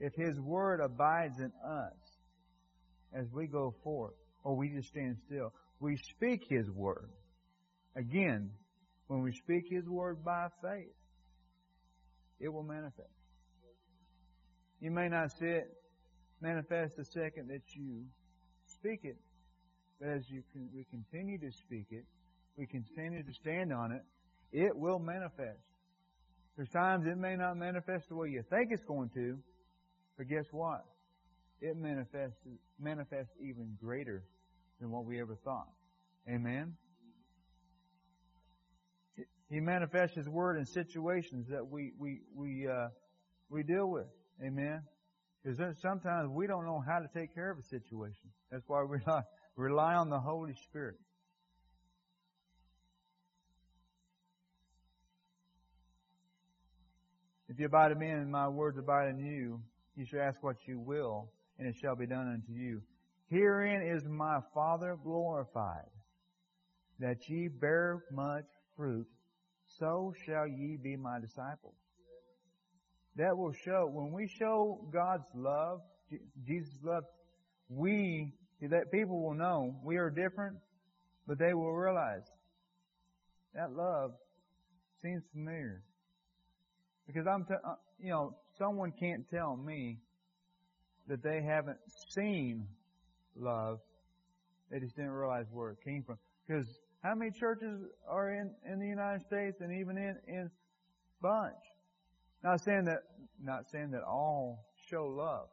[0.00, 1.92] if His Word abides in us
[3.12, 7.10] as we go forth, or we just stand still, we speak His Word.
[7.96, 8.50] Again,
[9.06, 10.92] when we speak His Word by faith,
[12.40, 13.08] it will manifest.
[14.80, 15.70] You may not see it
[16.40, 18.04] manifest the second that you
[18.66, 19.16] speak it,
[20.00, 22.04] but as you can, we continue to speak it,
[22.56, 24.02] we continue to stand on it,
[24.52, 25.62] it will manifest.
[26.56, 29.38] There's times it may not manifest the way you think it's going to,
[30.16, 30.84] but guess what?
[31.64, 32.36] it manifests
[32.78, 34.22] manifests even greater
[34.80, 35.68] than what we ever thought.
[36.28, 36.74] Amen.
[39.48, 42.88] He manifests His word in situations that we we we uh,
[43.48, 44.06] we deal with.
[44.44, 44.82] Amen.
[45.42, 48.30] Because sometimes we don't know how to take care of a situation.
[48.50, 49.22] That's why we rely,
[49.56, 50.96] rely on the Holy Spirit.
[57.48, 59.60] If you abide in me and my words abide in you,
[59.96, 62.82] you shall ask what you will, and it shall be done unto you.
[63.28, 65.90] Herein is my Father glorified,
[66.98, 68.44] that ye bear much
[68.76, 69.06] fruit,
[69.78, 71.74] so shall ye be my disciples.
[73.16, 75.80] That will show, when we show God's love,
[76.44, 77.04] Jesus' love,
[77.68, 80.56] we, that people will know we are different,
[81.26, 82.24] but they will realize
[83.54, 84.10] that love
[85.00, 85.82] seems familiar.
[87.06, 89.98] Because I'm, t- uh, you know, someone can't tell me
[91.08, 91.78] that they haven't
[92.08, 92.66] seen
[93.36, 93.80] love.
[94.70, 96.18] They just didn't realize where it came from.
[96.46, 96.66] Because
[97.02, 100.50] how many churches are in, in the United States and even in, in
[101.20, 101.54] bunch?
[102.42, 103.00] Not saying that,
[103.42, 105.48] not saying that all show love,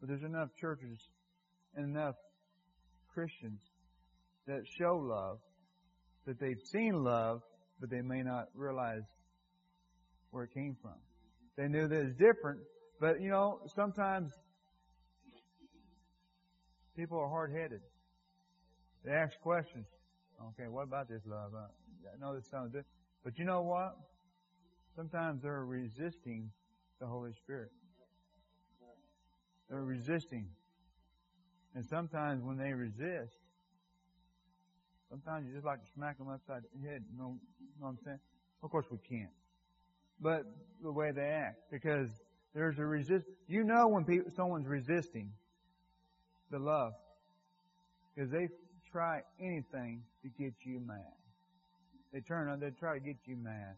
[0.00, 0.98] but there's enough churches
[1.74, 2.16] and enough
[3.14, 3.60] Christians
[4.46, 5.38] that show love,
[6.26, 7.42] that they've seen love,
[7.80, 9.02] but they may not realize
[10.30, 10.94] where it came from.
[11.56, 12.60] They knew that it's different,
[13.00, 14.32] but you know, sometimes
[16.96, 17.80] people are hard-headed.
[19.04, 19.86] They ask questions.
[20.50, 21.52] Okay, what about this love?
[21.54, 21.66] Uh,
[22.12, 22.86] I know this sounds different,
[23.24, 23.96] but you know what?
[24.96, 26.50] Sometimes they're resisting
[27.00, 27.70] the Holy Spirit.
[29.68, 30.46] They're resisting.
[31.74, 33.36] And sometimes when they resist,
[35.08, 37.02] sometimes you just like to smack them upside the head.
[37.10, 38.18] You know, you know what I'm saying?
[38.62, 39.30] Of course we can't
[40.22, 40.44] but
[40.82, 41.58] the way they act.
[41.70, 42.08] Because
[42.54, 43.26] there's a resist.
[43.48, 45.30] You know when people, someone's resisting
[46.50, 46.92] the love.
[48.14, 48.48] Because they
[48.90, 50.98] try anything to get you mad.
[52.12, 53.74] They turn on, they try to get you mad.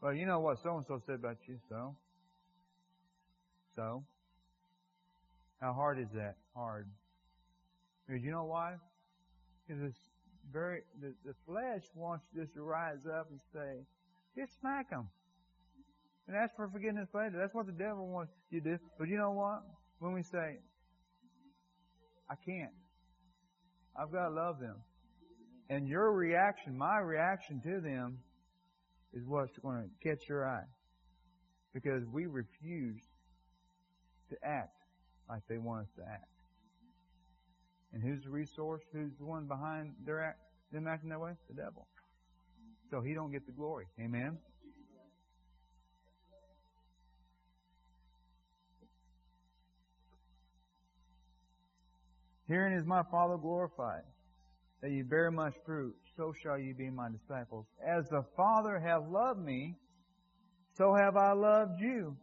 [0.00, 1.96] Well, you know what so and so said about you, so?
[3.74, 4.04] So?
[5.60, 6.36] How hard is that?
[6.54, 6.86] Hard.
[8.06, 8.74] Because you know why?
[9.66, 9.98] Because it's
[10.52, 13.86] very, the, the flesh wants just to rise up and say,
[14.36, 15.08] just smack them
[16.26, 17.36] and ask for forgiveness later.
[17.38, 18.78] That's what the devil wants you to do.
[18.98, 19.62] But you know what?
[19.98, 20.58] When we say,
[22.28, 22.72] I can't,
[23.98, 24.76] I've got to love them.
[25.70, 28.18] And your reaction, my reaction to them,
[29.12, 30.66] is what's going to catch your eye.
[31.72, 33.02] Because we refuse
[34.30, 34.76] to act
[35.28, 36.28] like they want us to act.
[37.92, 38.82] And who's the resource?
[38.92, 40.38] Who's the one behind their act,
[40.72, 41.32] them acting that way?
[41.48, 41.86] The devil.
[42.90, 43.86] So he don't get the glory.
[44.00, 44.38] Amen.
[52.48, 54.02] Herein is my Father glorified,
[54.80, 57.66] that ye bear much fruit, so shall ye be my disciples.
[57.84, 59.76] As the Father hath loved me,
[60.74, 62.16] so have I loved you.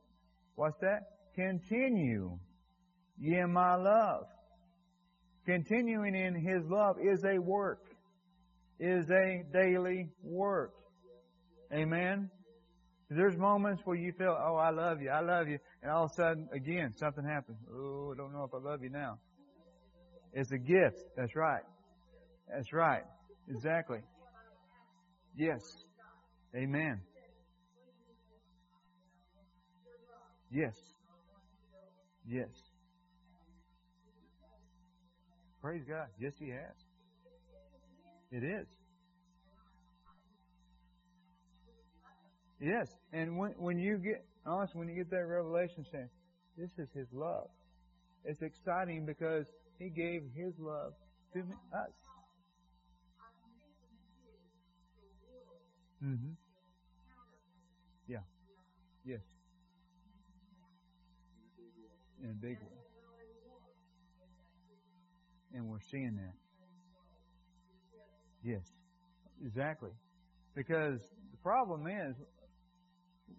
[0.55, 1.01] What's that?
[1.36, 2.38] Continue
[3.19, 4.26] ye in my love.
[5.45, 7.84] Continuing in His love is a work,
[8.80, 10.74] is a daily work.
[11.74, 12.30] Amen?
[13.09, 16.11] There's moments where you feel, oh, I love you, I love you, and all of
[16.11, 17.57] a sudden, again, something happens.
[17.69, 19.19] Oh, I don't know if I love you now.
[20.34, 20.99] It's a gift.
[21.15, 21.61] That's right.
[22.51, 23.03] That's right.
[23.49, 23.99] Exactly.
[25.38, 25.61] Yes.
[26.55, 27.01] Amen.
[30.51, 30.75] Yes.
[32.27, 32.49] Yes.
[35.61, 36.07] Praise God.
[36.19, 36.75] Yes, He has.
[38.31, 38.67] It is.
[42.59, 42.88] Yes.
[43.11, 46.09] And when, when you get, honest, when you get that revelation saying,
[46.57, 47.47] this is His love,
[48.25, 49.45] it's exciting because
[49.80, 50.93] he gave His love
[51.34, 51.91] to us.
[56.03, 56.34] Mm-hmm.
[58.07, 58.17] Yeah.
[59.05, 59.21] Yes.
[62.21, 62.80] In a big way.
[65.53, 66.34] And we're seeing that.
[68.43, 68.63] Yes.
[69.45, 69.91] Exactly.
[70.55, 70.99] Because
[71.32, 72.15] the problem is,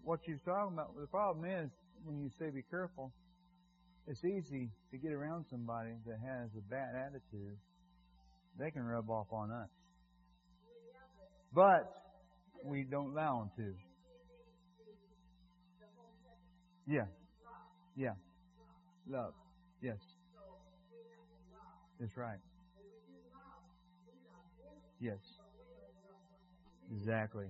[0.02, 1.70] what you're talking about, the problem is,
[2.04, 3.12] when you say be careful,
[4.06, 7.56] it's easy to get around somebody that has a bad attitude.
[8.58, 9.68] They can rub off on us.
[11.52, 11.90] But
[12.64, 13.72] we don't allow them to.
[16.86, 17.06] Yeah.
[17.96, 18.14] Yeah.
[19.08, 19.32] Love.
[19.80, 19.98] Yes.
[21.98, 22.38] That's right.
[25.00, 25.18] Yes.
[26.96, 27.46] Exactly.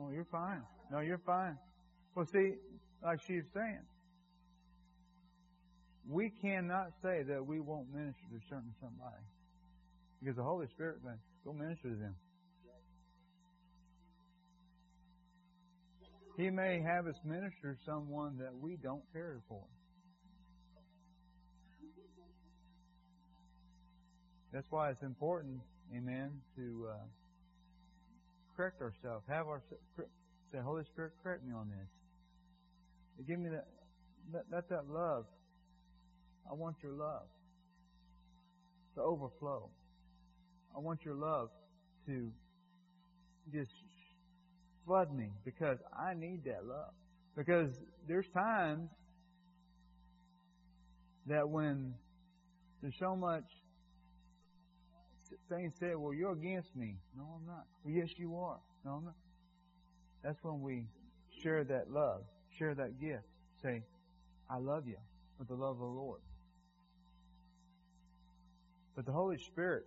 [0.00, 0.62] Oh, you're fine.
[0.90, 1.56] No, you're fine.
[2.14, 2.54] Well, see,
[3.02, 3.80] like she's saying.
[6.08, 9.24] We cannot say that we won't minister to certain somebody.
[10.20, 12.14] Because the Holy Spirit, man, go minister to them.
[16.36, 19.62] He may have us minister to someone that we don't care for.
[24.52, 25.60] That's why it's important,
[25.94, 26.94] amen, to uh,
[28.56, 29.24] correct ourselves.
[29.28, 29.62] Have our
[30.52, 32.03] say, Holy Spirit, correct me on this.
[33.26, 33.66] Give me that,
[34.50, 35.26] let, that love.
[36.50, 37.26] I want your love
[38.96, 39.70] to overflow.
[40.76, 41.50] I want your love
[42.06, 42.30] to
[43.52, 43.70] just
[44.86, 46.92] flood me because I need that love.
[47.36, 47.70] Because
[48.06, 48.90] there's times
[51.26, 51.94] that when
[52.82, 53.44] there's so much
[55.48, 56.96] things said, well, you're against me.
[57.16, 57.64] No, I'm not.
[57.82, 58.58] Well, yes, you are.
[58.84, 59.14] No, I'm not.
[60.22, 60.86] That's when we
[61.42, 62.22] share that love,
[62.58, 63.24] share that gift.
[63.62, 63.82] Say,
[64.50, 64.96] I love you
[65.38, 66.20] with the love of the Lord.
[68.94, 69.86] But the Holy Spirit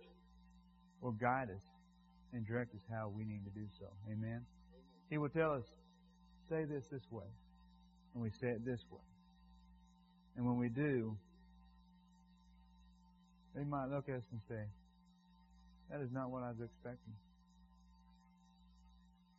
[1.00, 1.62] will guide us
[2.32, 3.86] and direct us how we need to do so.
[4.12, 4.44] Amen.
[5.08, 5.64] He will tell us,
[6.50, 7.24] say this this way.
[8.14, 9.00] And we say it this way.
[10.36, 11.16] And when we do,
[13.54, 14.62] they might look at us and say,
[15.90, 17.14] that is not what I was expecting.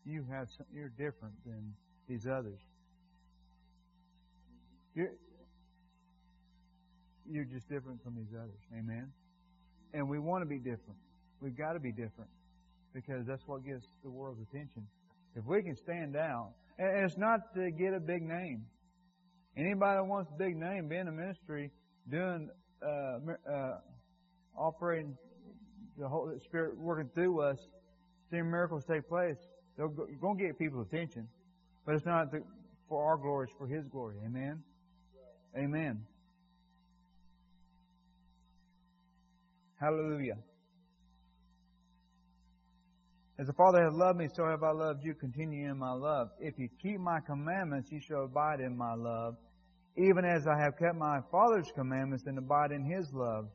[0.05, 1.73] You have some, you're different than
[2.07, 2.59] these others.
[4.99, 5.13] You're,
[7.31, 8.59] you're just different from these others.
[8.77, 9.13] Amen.
[9.93, 10.99] And we want to be different.
[11.39, 12.29] We've got to be different
[12.93, 14.85] because that's what gets the world's attention.
[15.35, 18.65] If we can stand out, and it's not to get a big name.
[19.55, 21.71] Anybody that wants a big name, being a ministry,
[22.11, 22.49] doing,
[22.85, 23.19] uh,
[23.49, 23.77] uh,
[24.57, 25.17] operating
[25.97, 27.57] the Holy Spirit working through us,
[28.29, 29.37] seeing miracles take place,
[29.77, 31.25] they're going to get people's attention.
[31.85, 32.27] But it's not
[32.89, 34.17] for our glory, it's for His glory.
[34.25, 34.61] Amen?
[35.57, 36.05] Amen.
[39.79, 40.37] Hallelujah.
[43.39, 45.13] As the Father hath loved me, so have I loved you.
[45.13, 46.27] Continue in my love.
[46.39, 49.37] If you keep my commandments, you shall abide in my love,
[49.95, 53.45] even as I have kept my Father's commandments and abide in his love.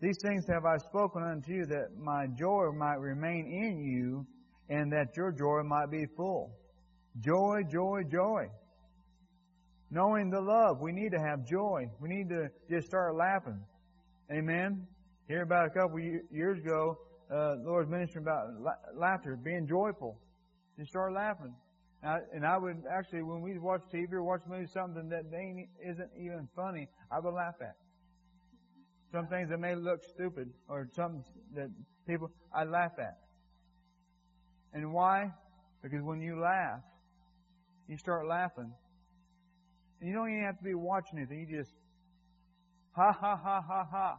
[0.00, 4.26] These things have I spoken unto you, that my joy might remain in you,
[4.70, 6.56] and that your joy might be full.
[7.20, 8.46] Joy, joy, joy.
[9.94, 11.88] Knowing the love, we need to have joy.
[12.00, 13.60] We need to just start laughing.
[14.32, 14.88] Amen.
[15.28, 16.98] Here about a couple years ago,
[17.30, 18.48] uh, the Lord's ministering about
[18.96, 20.18] laughter, being joyful.
[20.76, 21.54] Just start laughing.
[22.02, 26.10] and I would actually, when we watch TV or watch movies, something that ain't, isn't
[26.18, 27.76] even funny, I would laugh at.
[29.12, 31.22] Some things that may look stupid or something
[31.54, 31.68] that
[32.04, 33.18] people, I laugh at.
[34.72, 35.30] And why?
[35.84, 36.80] Because when you laugh,
[37.86, 38.72] you start laughing.
[40.04, 41.46] You don't even have to be watching anything.
[41.48, 41.72] You just,
[42.92, 44.16] ha ha ha ha ha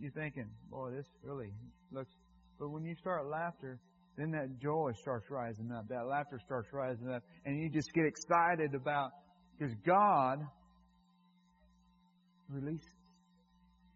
[0.00, 1.52] you're thinking, boy, this really
[1.92, 2.10] looks.
[2.58, 3.78] But when you start laughter,
[4.16, 5.88] then that joy starts rising up.
[5.88, 9.10] That laughter starts rising up, and you just get excited about
[9.58, 10.40] because God
[12.48, 12.88] releases.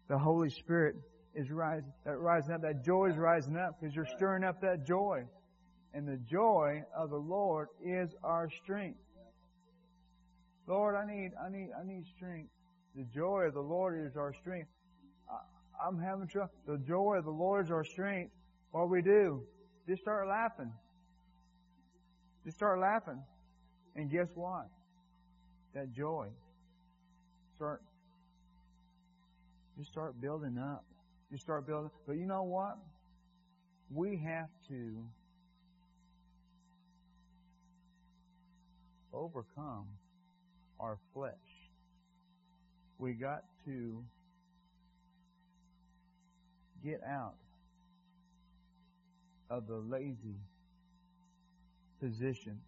[0.07, 0.95] The Holy Spirit
[1.33, 2.61] is rising, that uh, rising up.
[2.61, 5.23] That joy is rising up because you're stirring up that joy,
[5.93, 8.99] and the joy of the Lord is our strength.
[10.67, 12.49] Lord, I need, I need, I need strength.
[12.95, 14.69] The joy of the Lord is our strength.
[15.83, 16.53] I'm having trouble.
[16.65, 18.31] The joy of the Lord is our strength.
[18.71, 19.43] What we do?
[19.87, 20.71] Just start laughing.
[22.45, 23.21] Just start laughing.
[23.95, 24.67] And guess what?
[25.73, 26.27] That joy.
[27.55, 27.81] Start
[29.77, 30.85] just start building up.
[31.29, 31.91] Just start building.
[32.07, 32.77] But you know what?
[33.93, 35.03] We have to
[39.13, 39.85] overcome
[40.79, 41.33] our flesh.
[42.97, 44.03] We got to
[46.83, 47.35] get out
[49.49, 50.39] of the lazy
[51.99, 52.59] position.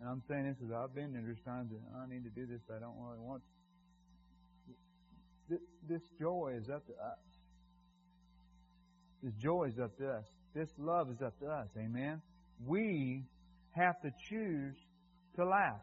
[0.00, 1.22] And I'm saying this because I've been there.
[1.24, 3.42] There's times that I need to do this, but I don't really want
[5.48, 5.58] to.
[5.88, 7.18] This joy is up to us.
[9.22, 10.24] This joy is up to us.
[10.54, 11.68] This love is up to us.
[11.78, 12.20] Amen.
[12.66, 13.24] We
[13.72, 14.74] have to choose
[15.36, 15.80] to laugh.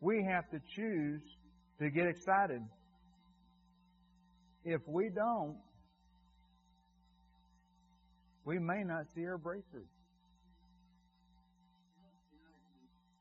[0.00, 1.22] We have to choose
[1.78, 2.62] to get excited.
[4.64, 5.56] If we don't,
[8.44, 9.82] we may not see our breakthrough.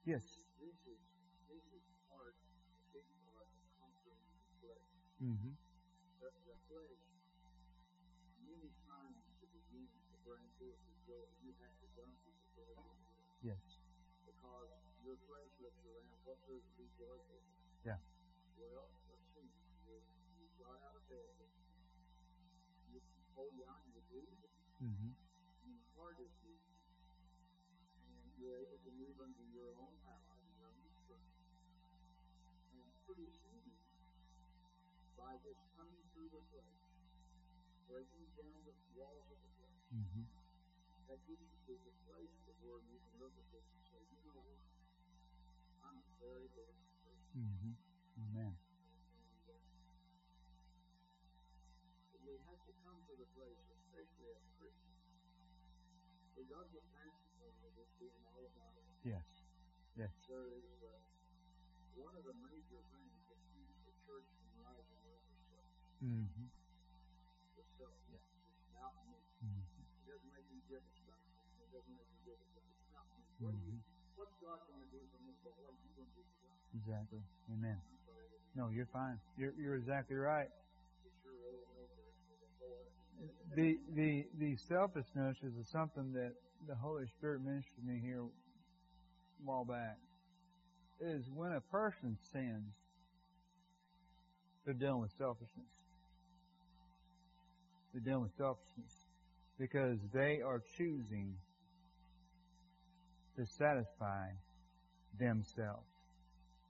[0.05, 0.21] Yes.
[5.23, 5.64] Mm-hmm.
[37.95, 40.27] Breaking down the walls of the flesh, Mm-hmm.
[41.07, 44.01] that gives you to the place to where you can look at this and say,
[44.11, 44.59] you know what?
[45.87, 46.75] I'm a very good
[47.07, 47.31] person.
[47.39, 47.71] Mm-hmm.
[48.19, 48.51] Amen.
[48.51, 49.55] And, uh,
[52.27, 54.99] we have to come to the place, especially as Christians.
[56.35, 58.83] We got the principle of this being all about it.
[59.07, 59.23] Yes.
[59.95, 60.11] Yes.
[60.27, 60.91] There is uh,
[61.95, 65.71] one of the major things that keeps the church from rising up is self.
[66.03, 66.44] Mm-hmm.
[73.43, 73.83] Mm-hmm.
[74.15, 75.35] what's God going to do for me?
[75.43, 76.55] But what you going to do for God?
[76.79, 77.23] Exactly.
[77.51, 77.75] Amen.
[77.75, 78.23] I'm sorry.
[78.31, 79.19] that No, you're fine.
[79.35, 80.47] You're you're exactly right.
[81.03, 81.91] you sure rolled over
[82.31, 82.71] with the
[83.55, 86.33] The the the selfishness is something that
[86.67, 88.29] the Holy Spirit ministered to me here a
[89.43, 89.97] while back.
[91.01, 92.71] Is when a person sins,
[94.63, 95.67] they're dealing with selfishness.
[97.91, 98.91] They're dealing with selfishness
[99.59, 101.35] because they are choosing
[103.37, 104.27] to satisfy
[105.19, 105.87] themselves,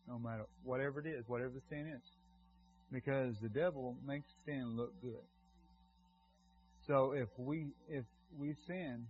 [0.07, 2.01] no matter whatever it is, whatever the sin is,
[2.91, 5.23] because the devil makes sin look good.
[6.87, 8.05] So if we if
[8.37, 9.07] we sin,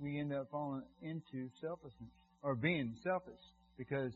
[0.00, 2.10] we end up falling into selfishness
[2.42, 3.40] or being selfish
[3.78, 4.12] because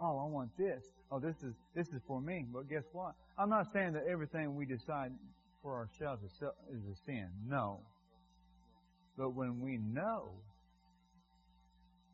[0.00, 0.84] oh I want this.
[1.10, 2.44] Oh this is this is for me.
[2.52, 3.14] But guess what?
[3.38, 5.12] I'm not saying that everything we decide
[5.62, 7.28] for ourselves is, a sin.
[7.48, 7.80] No.
[9.18, 10.30] But when we know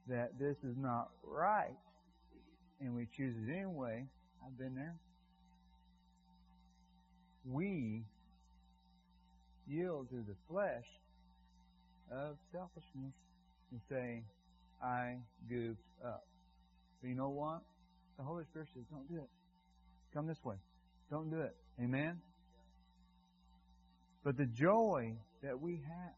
[0.09, 1.77] that this is not right
[2.81, 4.05] and we choose it anyway,
[4.45, 4.97] I've been there.
[7.45, 8.03] We
[9.67, 10.87] yield to the flesh
[12.11, 13.15] of selfishness
[13.71, 14.23] and say,
[14.83, 15.17] I
[15.49, 16.25] goofed up.
[17.01, 17.63] But you know what?
[18.19, 19.31] The Holy Spirit says, don't do it.
[20.13, 20.57] Come this way.
[21.11, 21.57] Don't do it.
[21.81, 22.21] Amen?
[24.25, 26.15] But the joy that we have,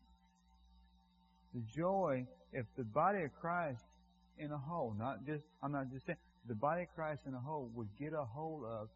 [1.55, 3.85] the joy, if the body of Christ
[4.39, 7.41] in a whole, not just, I'm not just saying, the body of Christ in a
[7.41, 8.89] whole would get a hold of,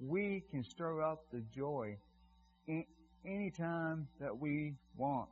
[0.00, 1.96] we can stir up the joy
[2.66, 2.84] in,
[3.26, 5.28] anytime that we want.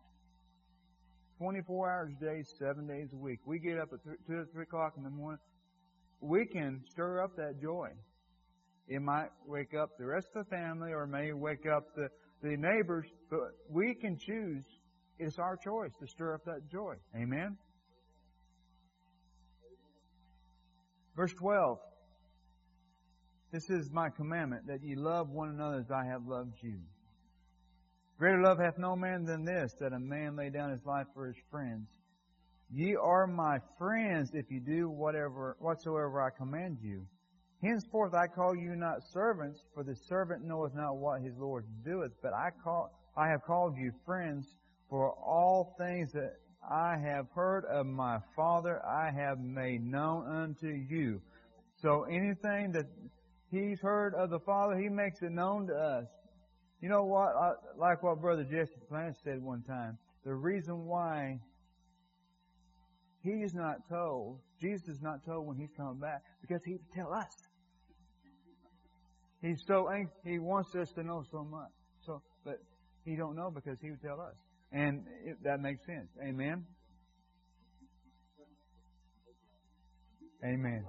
[1.38, 3.38] 24 hours a day, 7 days a week.
[3.46, 5.38] We get up at th- 2 or 3 o'clock in the morning.
[6.20, 7.90] We can stir up that joy.
[8.88, 12.08] It might wake up the rest of the family or may wake up the,
[12.42, 14.64] the neighbors, but we can choose.
[15.18, 16.94] It's our choice to stir up that joy.
[17.16, 17.56] Amen?
[21.16, 21.78] Verse 12.
[23.50, 26.78] This is my commandment, that ye love one another as I have loved you.
[28.18, 31.26] Greater love hath no man than this, that a man lay down his life for
[31.26, 31.88] his friends.
[32.70, 37.06] Ye are my friends if you do whatever, whatsoever I command you.
[37.62, 42.12] Henceforth I call you not servants, for the servant knoweth not what his Lord doeth,
[42.22, 44.46] but I call, I have called you friends,
[44.88, 46.36] for all things that
[46.68, 51.20] I have heard of my Father I have made known unto you.
[51.80, 52.86] So anything that
[53.50, 56.06] he's heard of the Father, he makes it known to us.
[56.80, 57.34] You know what?
[57.34, 61.38] I, like what Brother Jesse Plant said one time, the reason why
[63.22, 67.12] he's not told, Jesus is not told when he's coming back, because he would tell
[67.12, 67.32] us.
[69.40, 71.70] He's so ang- he wants us to know so much.
[72.04, 72.58] So, but
[73.04, 74.34] he don't know because he would tell us,
[74.72, 76.08] and it, that makes sense.
[76.22, 76.64] Amen.
[80.44, 80.84] Amen.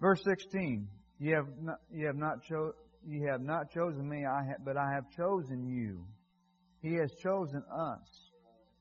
[0.00, 0.88] Verse sixteen.
[1.18, 2.74] you have not, ye have not cho-
[3.06, 6.04] ye have not chosen me, I ha- but I have chosen you.
[6.82, 8.30] He has chosen us,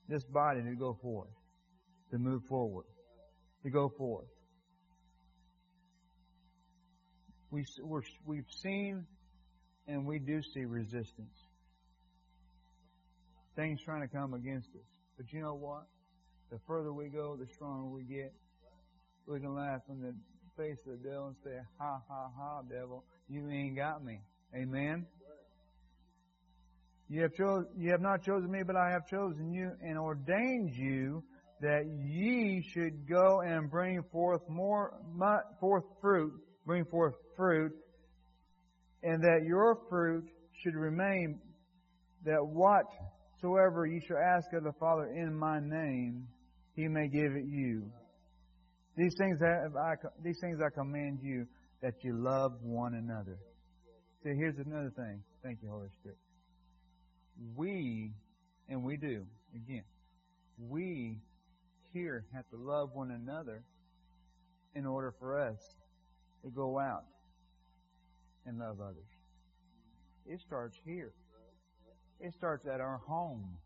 [0.08, 1.30] this body, to go forth,
[2.12, 2.86] to move forward,
[3.64, 4.28] to go forth.
[7.52, 9.06] We, we're, we've seen
[9.88, 11.36] and we do see resistance.
[13.60, 14.88] Things trying to come against us.
[15.18, 15.84] But you know what?
[16.50, 18.32] The further we go, the stronger we get.
[19.28, 20.16] We can laugh in the
[20.56, 24.22] face of the devil and say, ha ha ha, devil, you ain't got me.
[24.56, 25.06] Amen?
[27.10, 30.72] You have, cho- you have not chosen me, but I have chosen you and ordained
[30.74, 31.22] you
[31.60, 34.94] that ye should go and bring forth more,
[35.60, 36.32] forth fruit,
[36.66, 37.74] bring forth fruit,
[39.04, 40.30] and that your fruit
[40.64, 41.42] should remain,
[42.24, 42.40] that
[43.42, 46.28] whatsoever you shall ask of the Father in my name,
[46.76, 47.84] He may give it you.
[48.98, 51.46] These things have I, these things I command you
[51.82, 53.38] that you love one another.
[54.24, 55.24] See, here's another thing.
[55.44, 56.18] Thank you, Holy Spirit.
[57.56, 58.12] We,
[58.68, 59.24] and we do,
[59.56, 59.84] again,
[60.58, 61.20] we
[61.94, 63.64] here have to love one another
[64.76, 65.58] in order for us
[66.44, 67.06] to go out
[68.46, 69.08] and love others.
[70.26, 71.14] It starts here.
[72.20, 73.58] It starts at our home.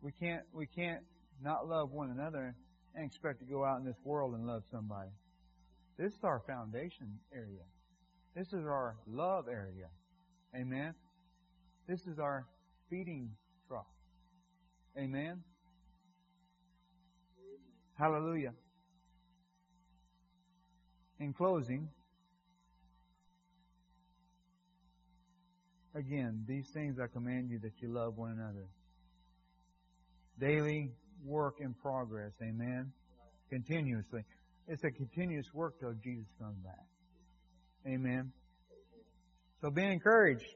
[0.00, 1.02] We can't we can't
[1.42, 2.54] not love one another
[2.94, 5.10] and expect to go out in this world and love somebody.
[5.98, 7.64] This is our foundation area.
[8.34, 9.88] This is our love area.
[10.54, 10.94] Amen.
[11.88, 12.46] This is our
[12.88, 13.30] feeding
[13.68, 13.86] trough.
[14.96, 15.42] Amen.
[17.98, 18.52] Hallelujah.
[21.18, 21.88] In closing,
[25.94, 28.66] again, these things I command you that you love one another.
[30.40, 30.90] Daily
[31.24, 32.32] work in progress.
[32.42, 32.92] Amen.
[33.50, 34.22] Continuously.
[34.68, 36.86] It's a continuous work till Jesus comes back.
[37.86, 38.32] Amen.
[39.60, 40.46] So be encouraged.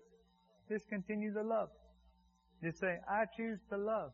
[0.68, 1.68] Just continue to love.
[2.62, 4.10] Just say, I choose to love.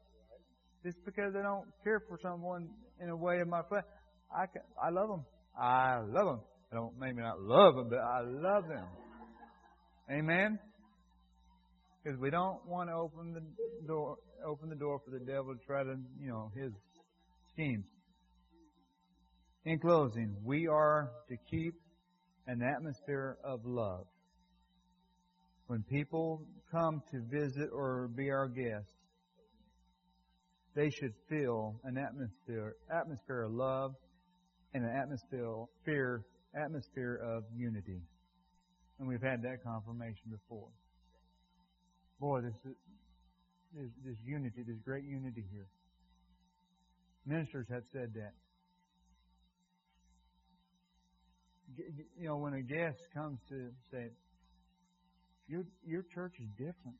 [0.84, 2.68] Just because I don't care for someone
[3.00, 3.84] in a way of my flesh,
[4.30, 5.24] I, can, I love them.
[5.58, 6.40] I love them.
[6.72, 8.86] I don't maybe not love them, but I love them.
[10.10, 10.58] Amen.
[12.02, 15.64] Because we don't want to open the door, open the door for the devil to
[15.64, 16.72] try to, you know, his
[17.52, 17.84] schemes.
[19.64, 21.74] In closing, we are to keep
[22.48, 24.06] an atmosphere of love.
[25.68, 28.90] When people come to visit or be our guests,
[30.74, 33.94] they should feel an atmosphere atmosphere of love
[34.74, 36.24] and an atmosphere fear
[36.54, 38.00] atmosphere of unity.
[38.98, 40.68] And we've had that confirmation before.
[42.22, 42.54] Boy, this
[43.74, 45.66] this, this unity, this great unity here.
[47.26, 48.34] Ministers have said that.
[52.16, 54.10] You know, when a guest comes to say,
[55.48, 56.96] "Your your church is different.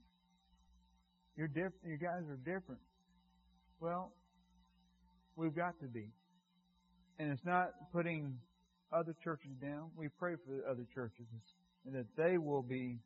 [1.37, 1.85] You're different.
[1.87, 2.81] You guys are different."
[3.79, 4.13] Well,
[5.37, 6.09] we've got to be,
[7.21, 8.41] and it's not putting
[8.93, 9.91] other churches down.
[9.97, 11.27] We pray for the other churches
[11.87, 12.99] and that they will be,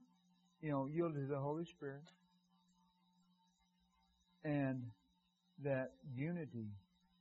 [0.61, 2.03] you know, yielded to the Holy Spirit,
[4.45, 4.83] and
[5.65, 6.69] that unity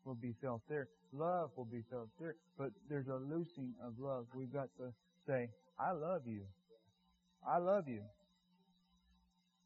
[0.04, 0.88] will be felt there.
[1.14, 2.36] Love will be felt there.
[2.58, 4.26] But there's a loosing of love.
[4.36, 4.92] We've got to
[5.28, 6.42] say, I love you.
[7.48, 8.02] I love you.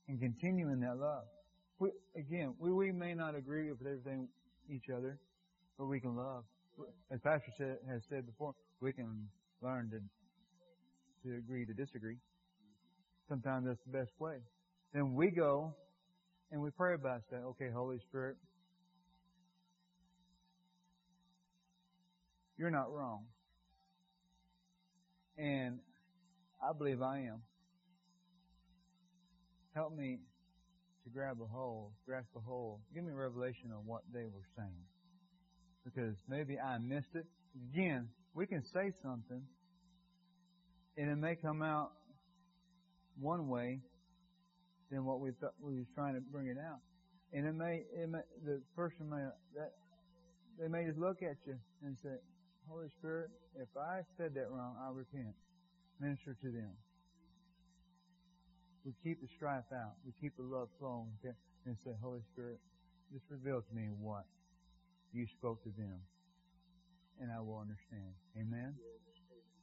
[0.07, 1.23] And continue in that love.
[1.79, 4.27] We, again, we, we may not agree with everything
[4.69, 5.17] each other,
[5.77, 6.43] but we can love.
[7.11, 9.27] As Pastor said, has said before, we can
[9.61, 9.99] learn to
[11.23, 12.15] to agree to disagree.
[13.29, 14.37] Sometimes that's the best way.
[14.93, 15.73] Then we go
[16.51, 17.41] and we pray about that.
[17.51, 18.35] Okay, Holy Spirit,
[22.59, 23.23] You're not wrong.
[25.37, 25.79] And
[26.61, 27.41] I believe I am.
[29.73, 30.19] Help me
[31.05, 32.81] to grab a hold, grasp a hold.
[32.93, 34.83] Give me a revelation of what they were saying.
[35.85, 37.25] Because maybe I missed it.
[37.71, 39.41] Again, we can say something
[40.97, 41.91] and it may come out
[43.19, 43.79] one way
[44.91, 46.79] than what we thought we was trying to bring it out.
[47.33, 49.21] And it may, it may the person may
[49.55, 49.73] that
[50.59, 52.17] they may just look at you and say,
[52.67, 55.33] Holy Spirit, if I said that wrong, I repent.
[55.99, 56.71] Minister to them.
[58.85, 59.93] We keep the strife out.
[60.05, 61.11] We keep the love flowing
[61.65, 62.59] and say, Holy Spirit,
[63.11, 64.25] just reveal to me what
[65.13, 65.99] you spoke to them.
[67.21, 68.15] And I will understand.
[68.37, 68.75] Amen?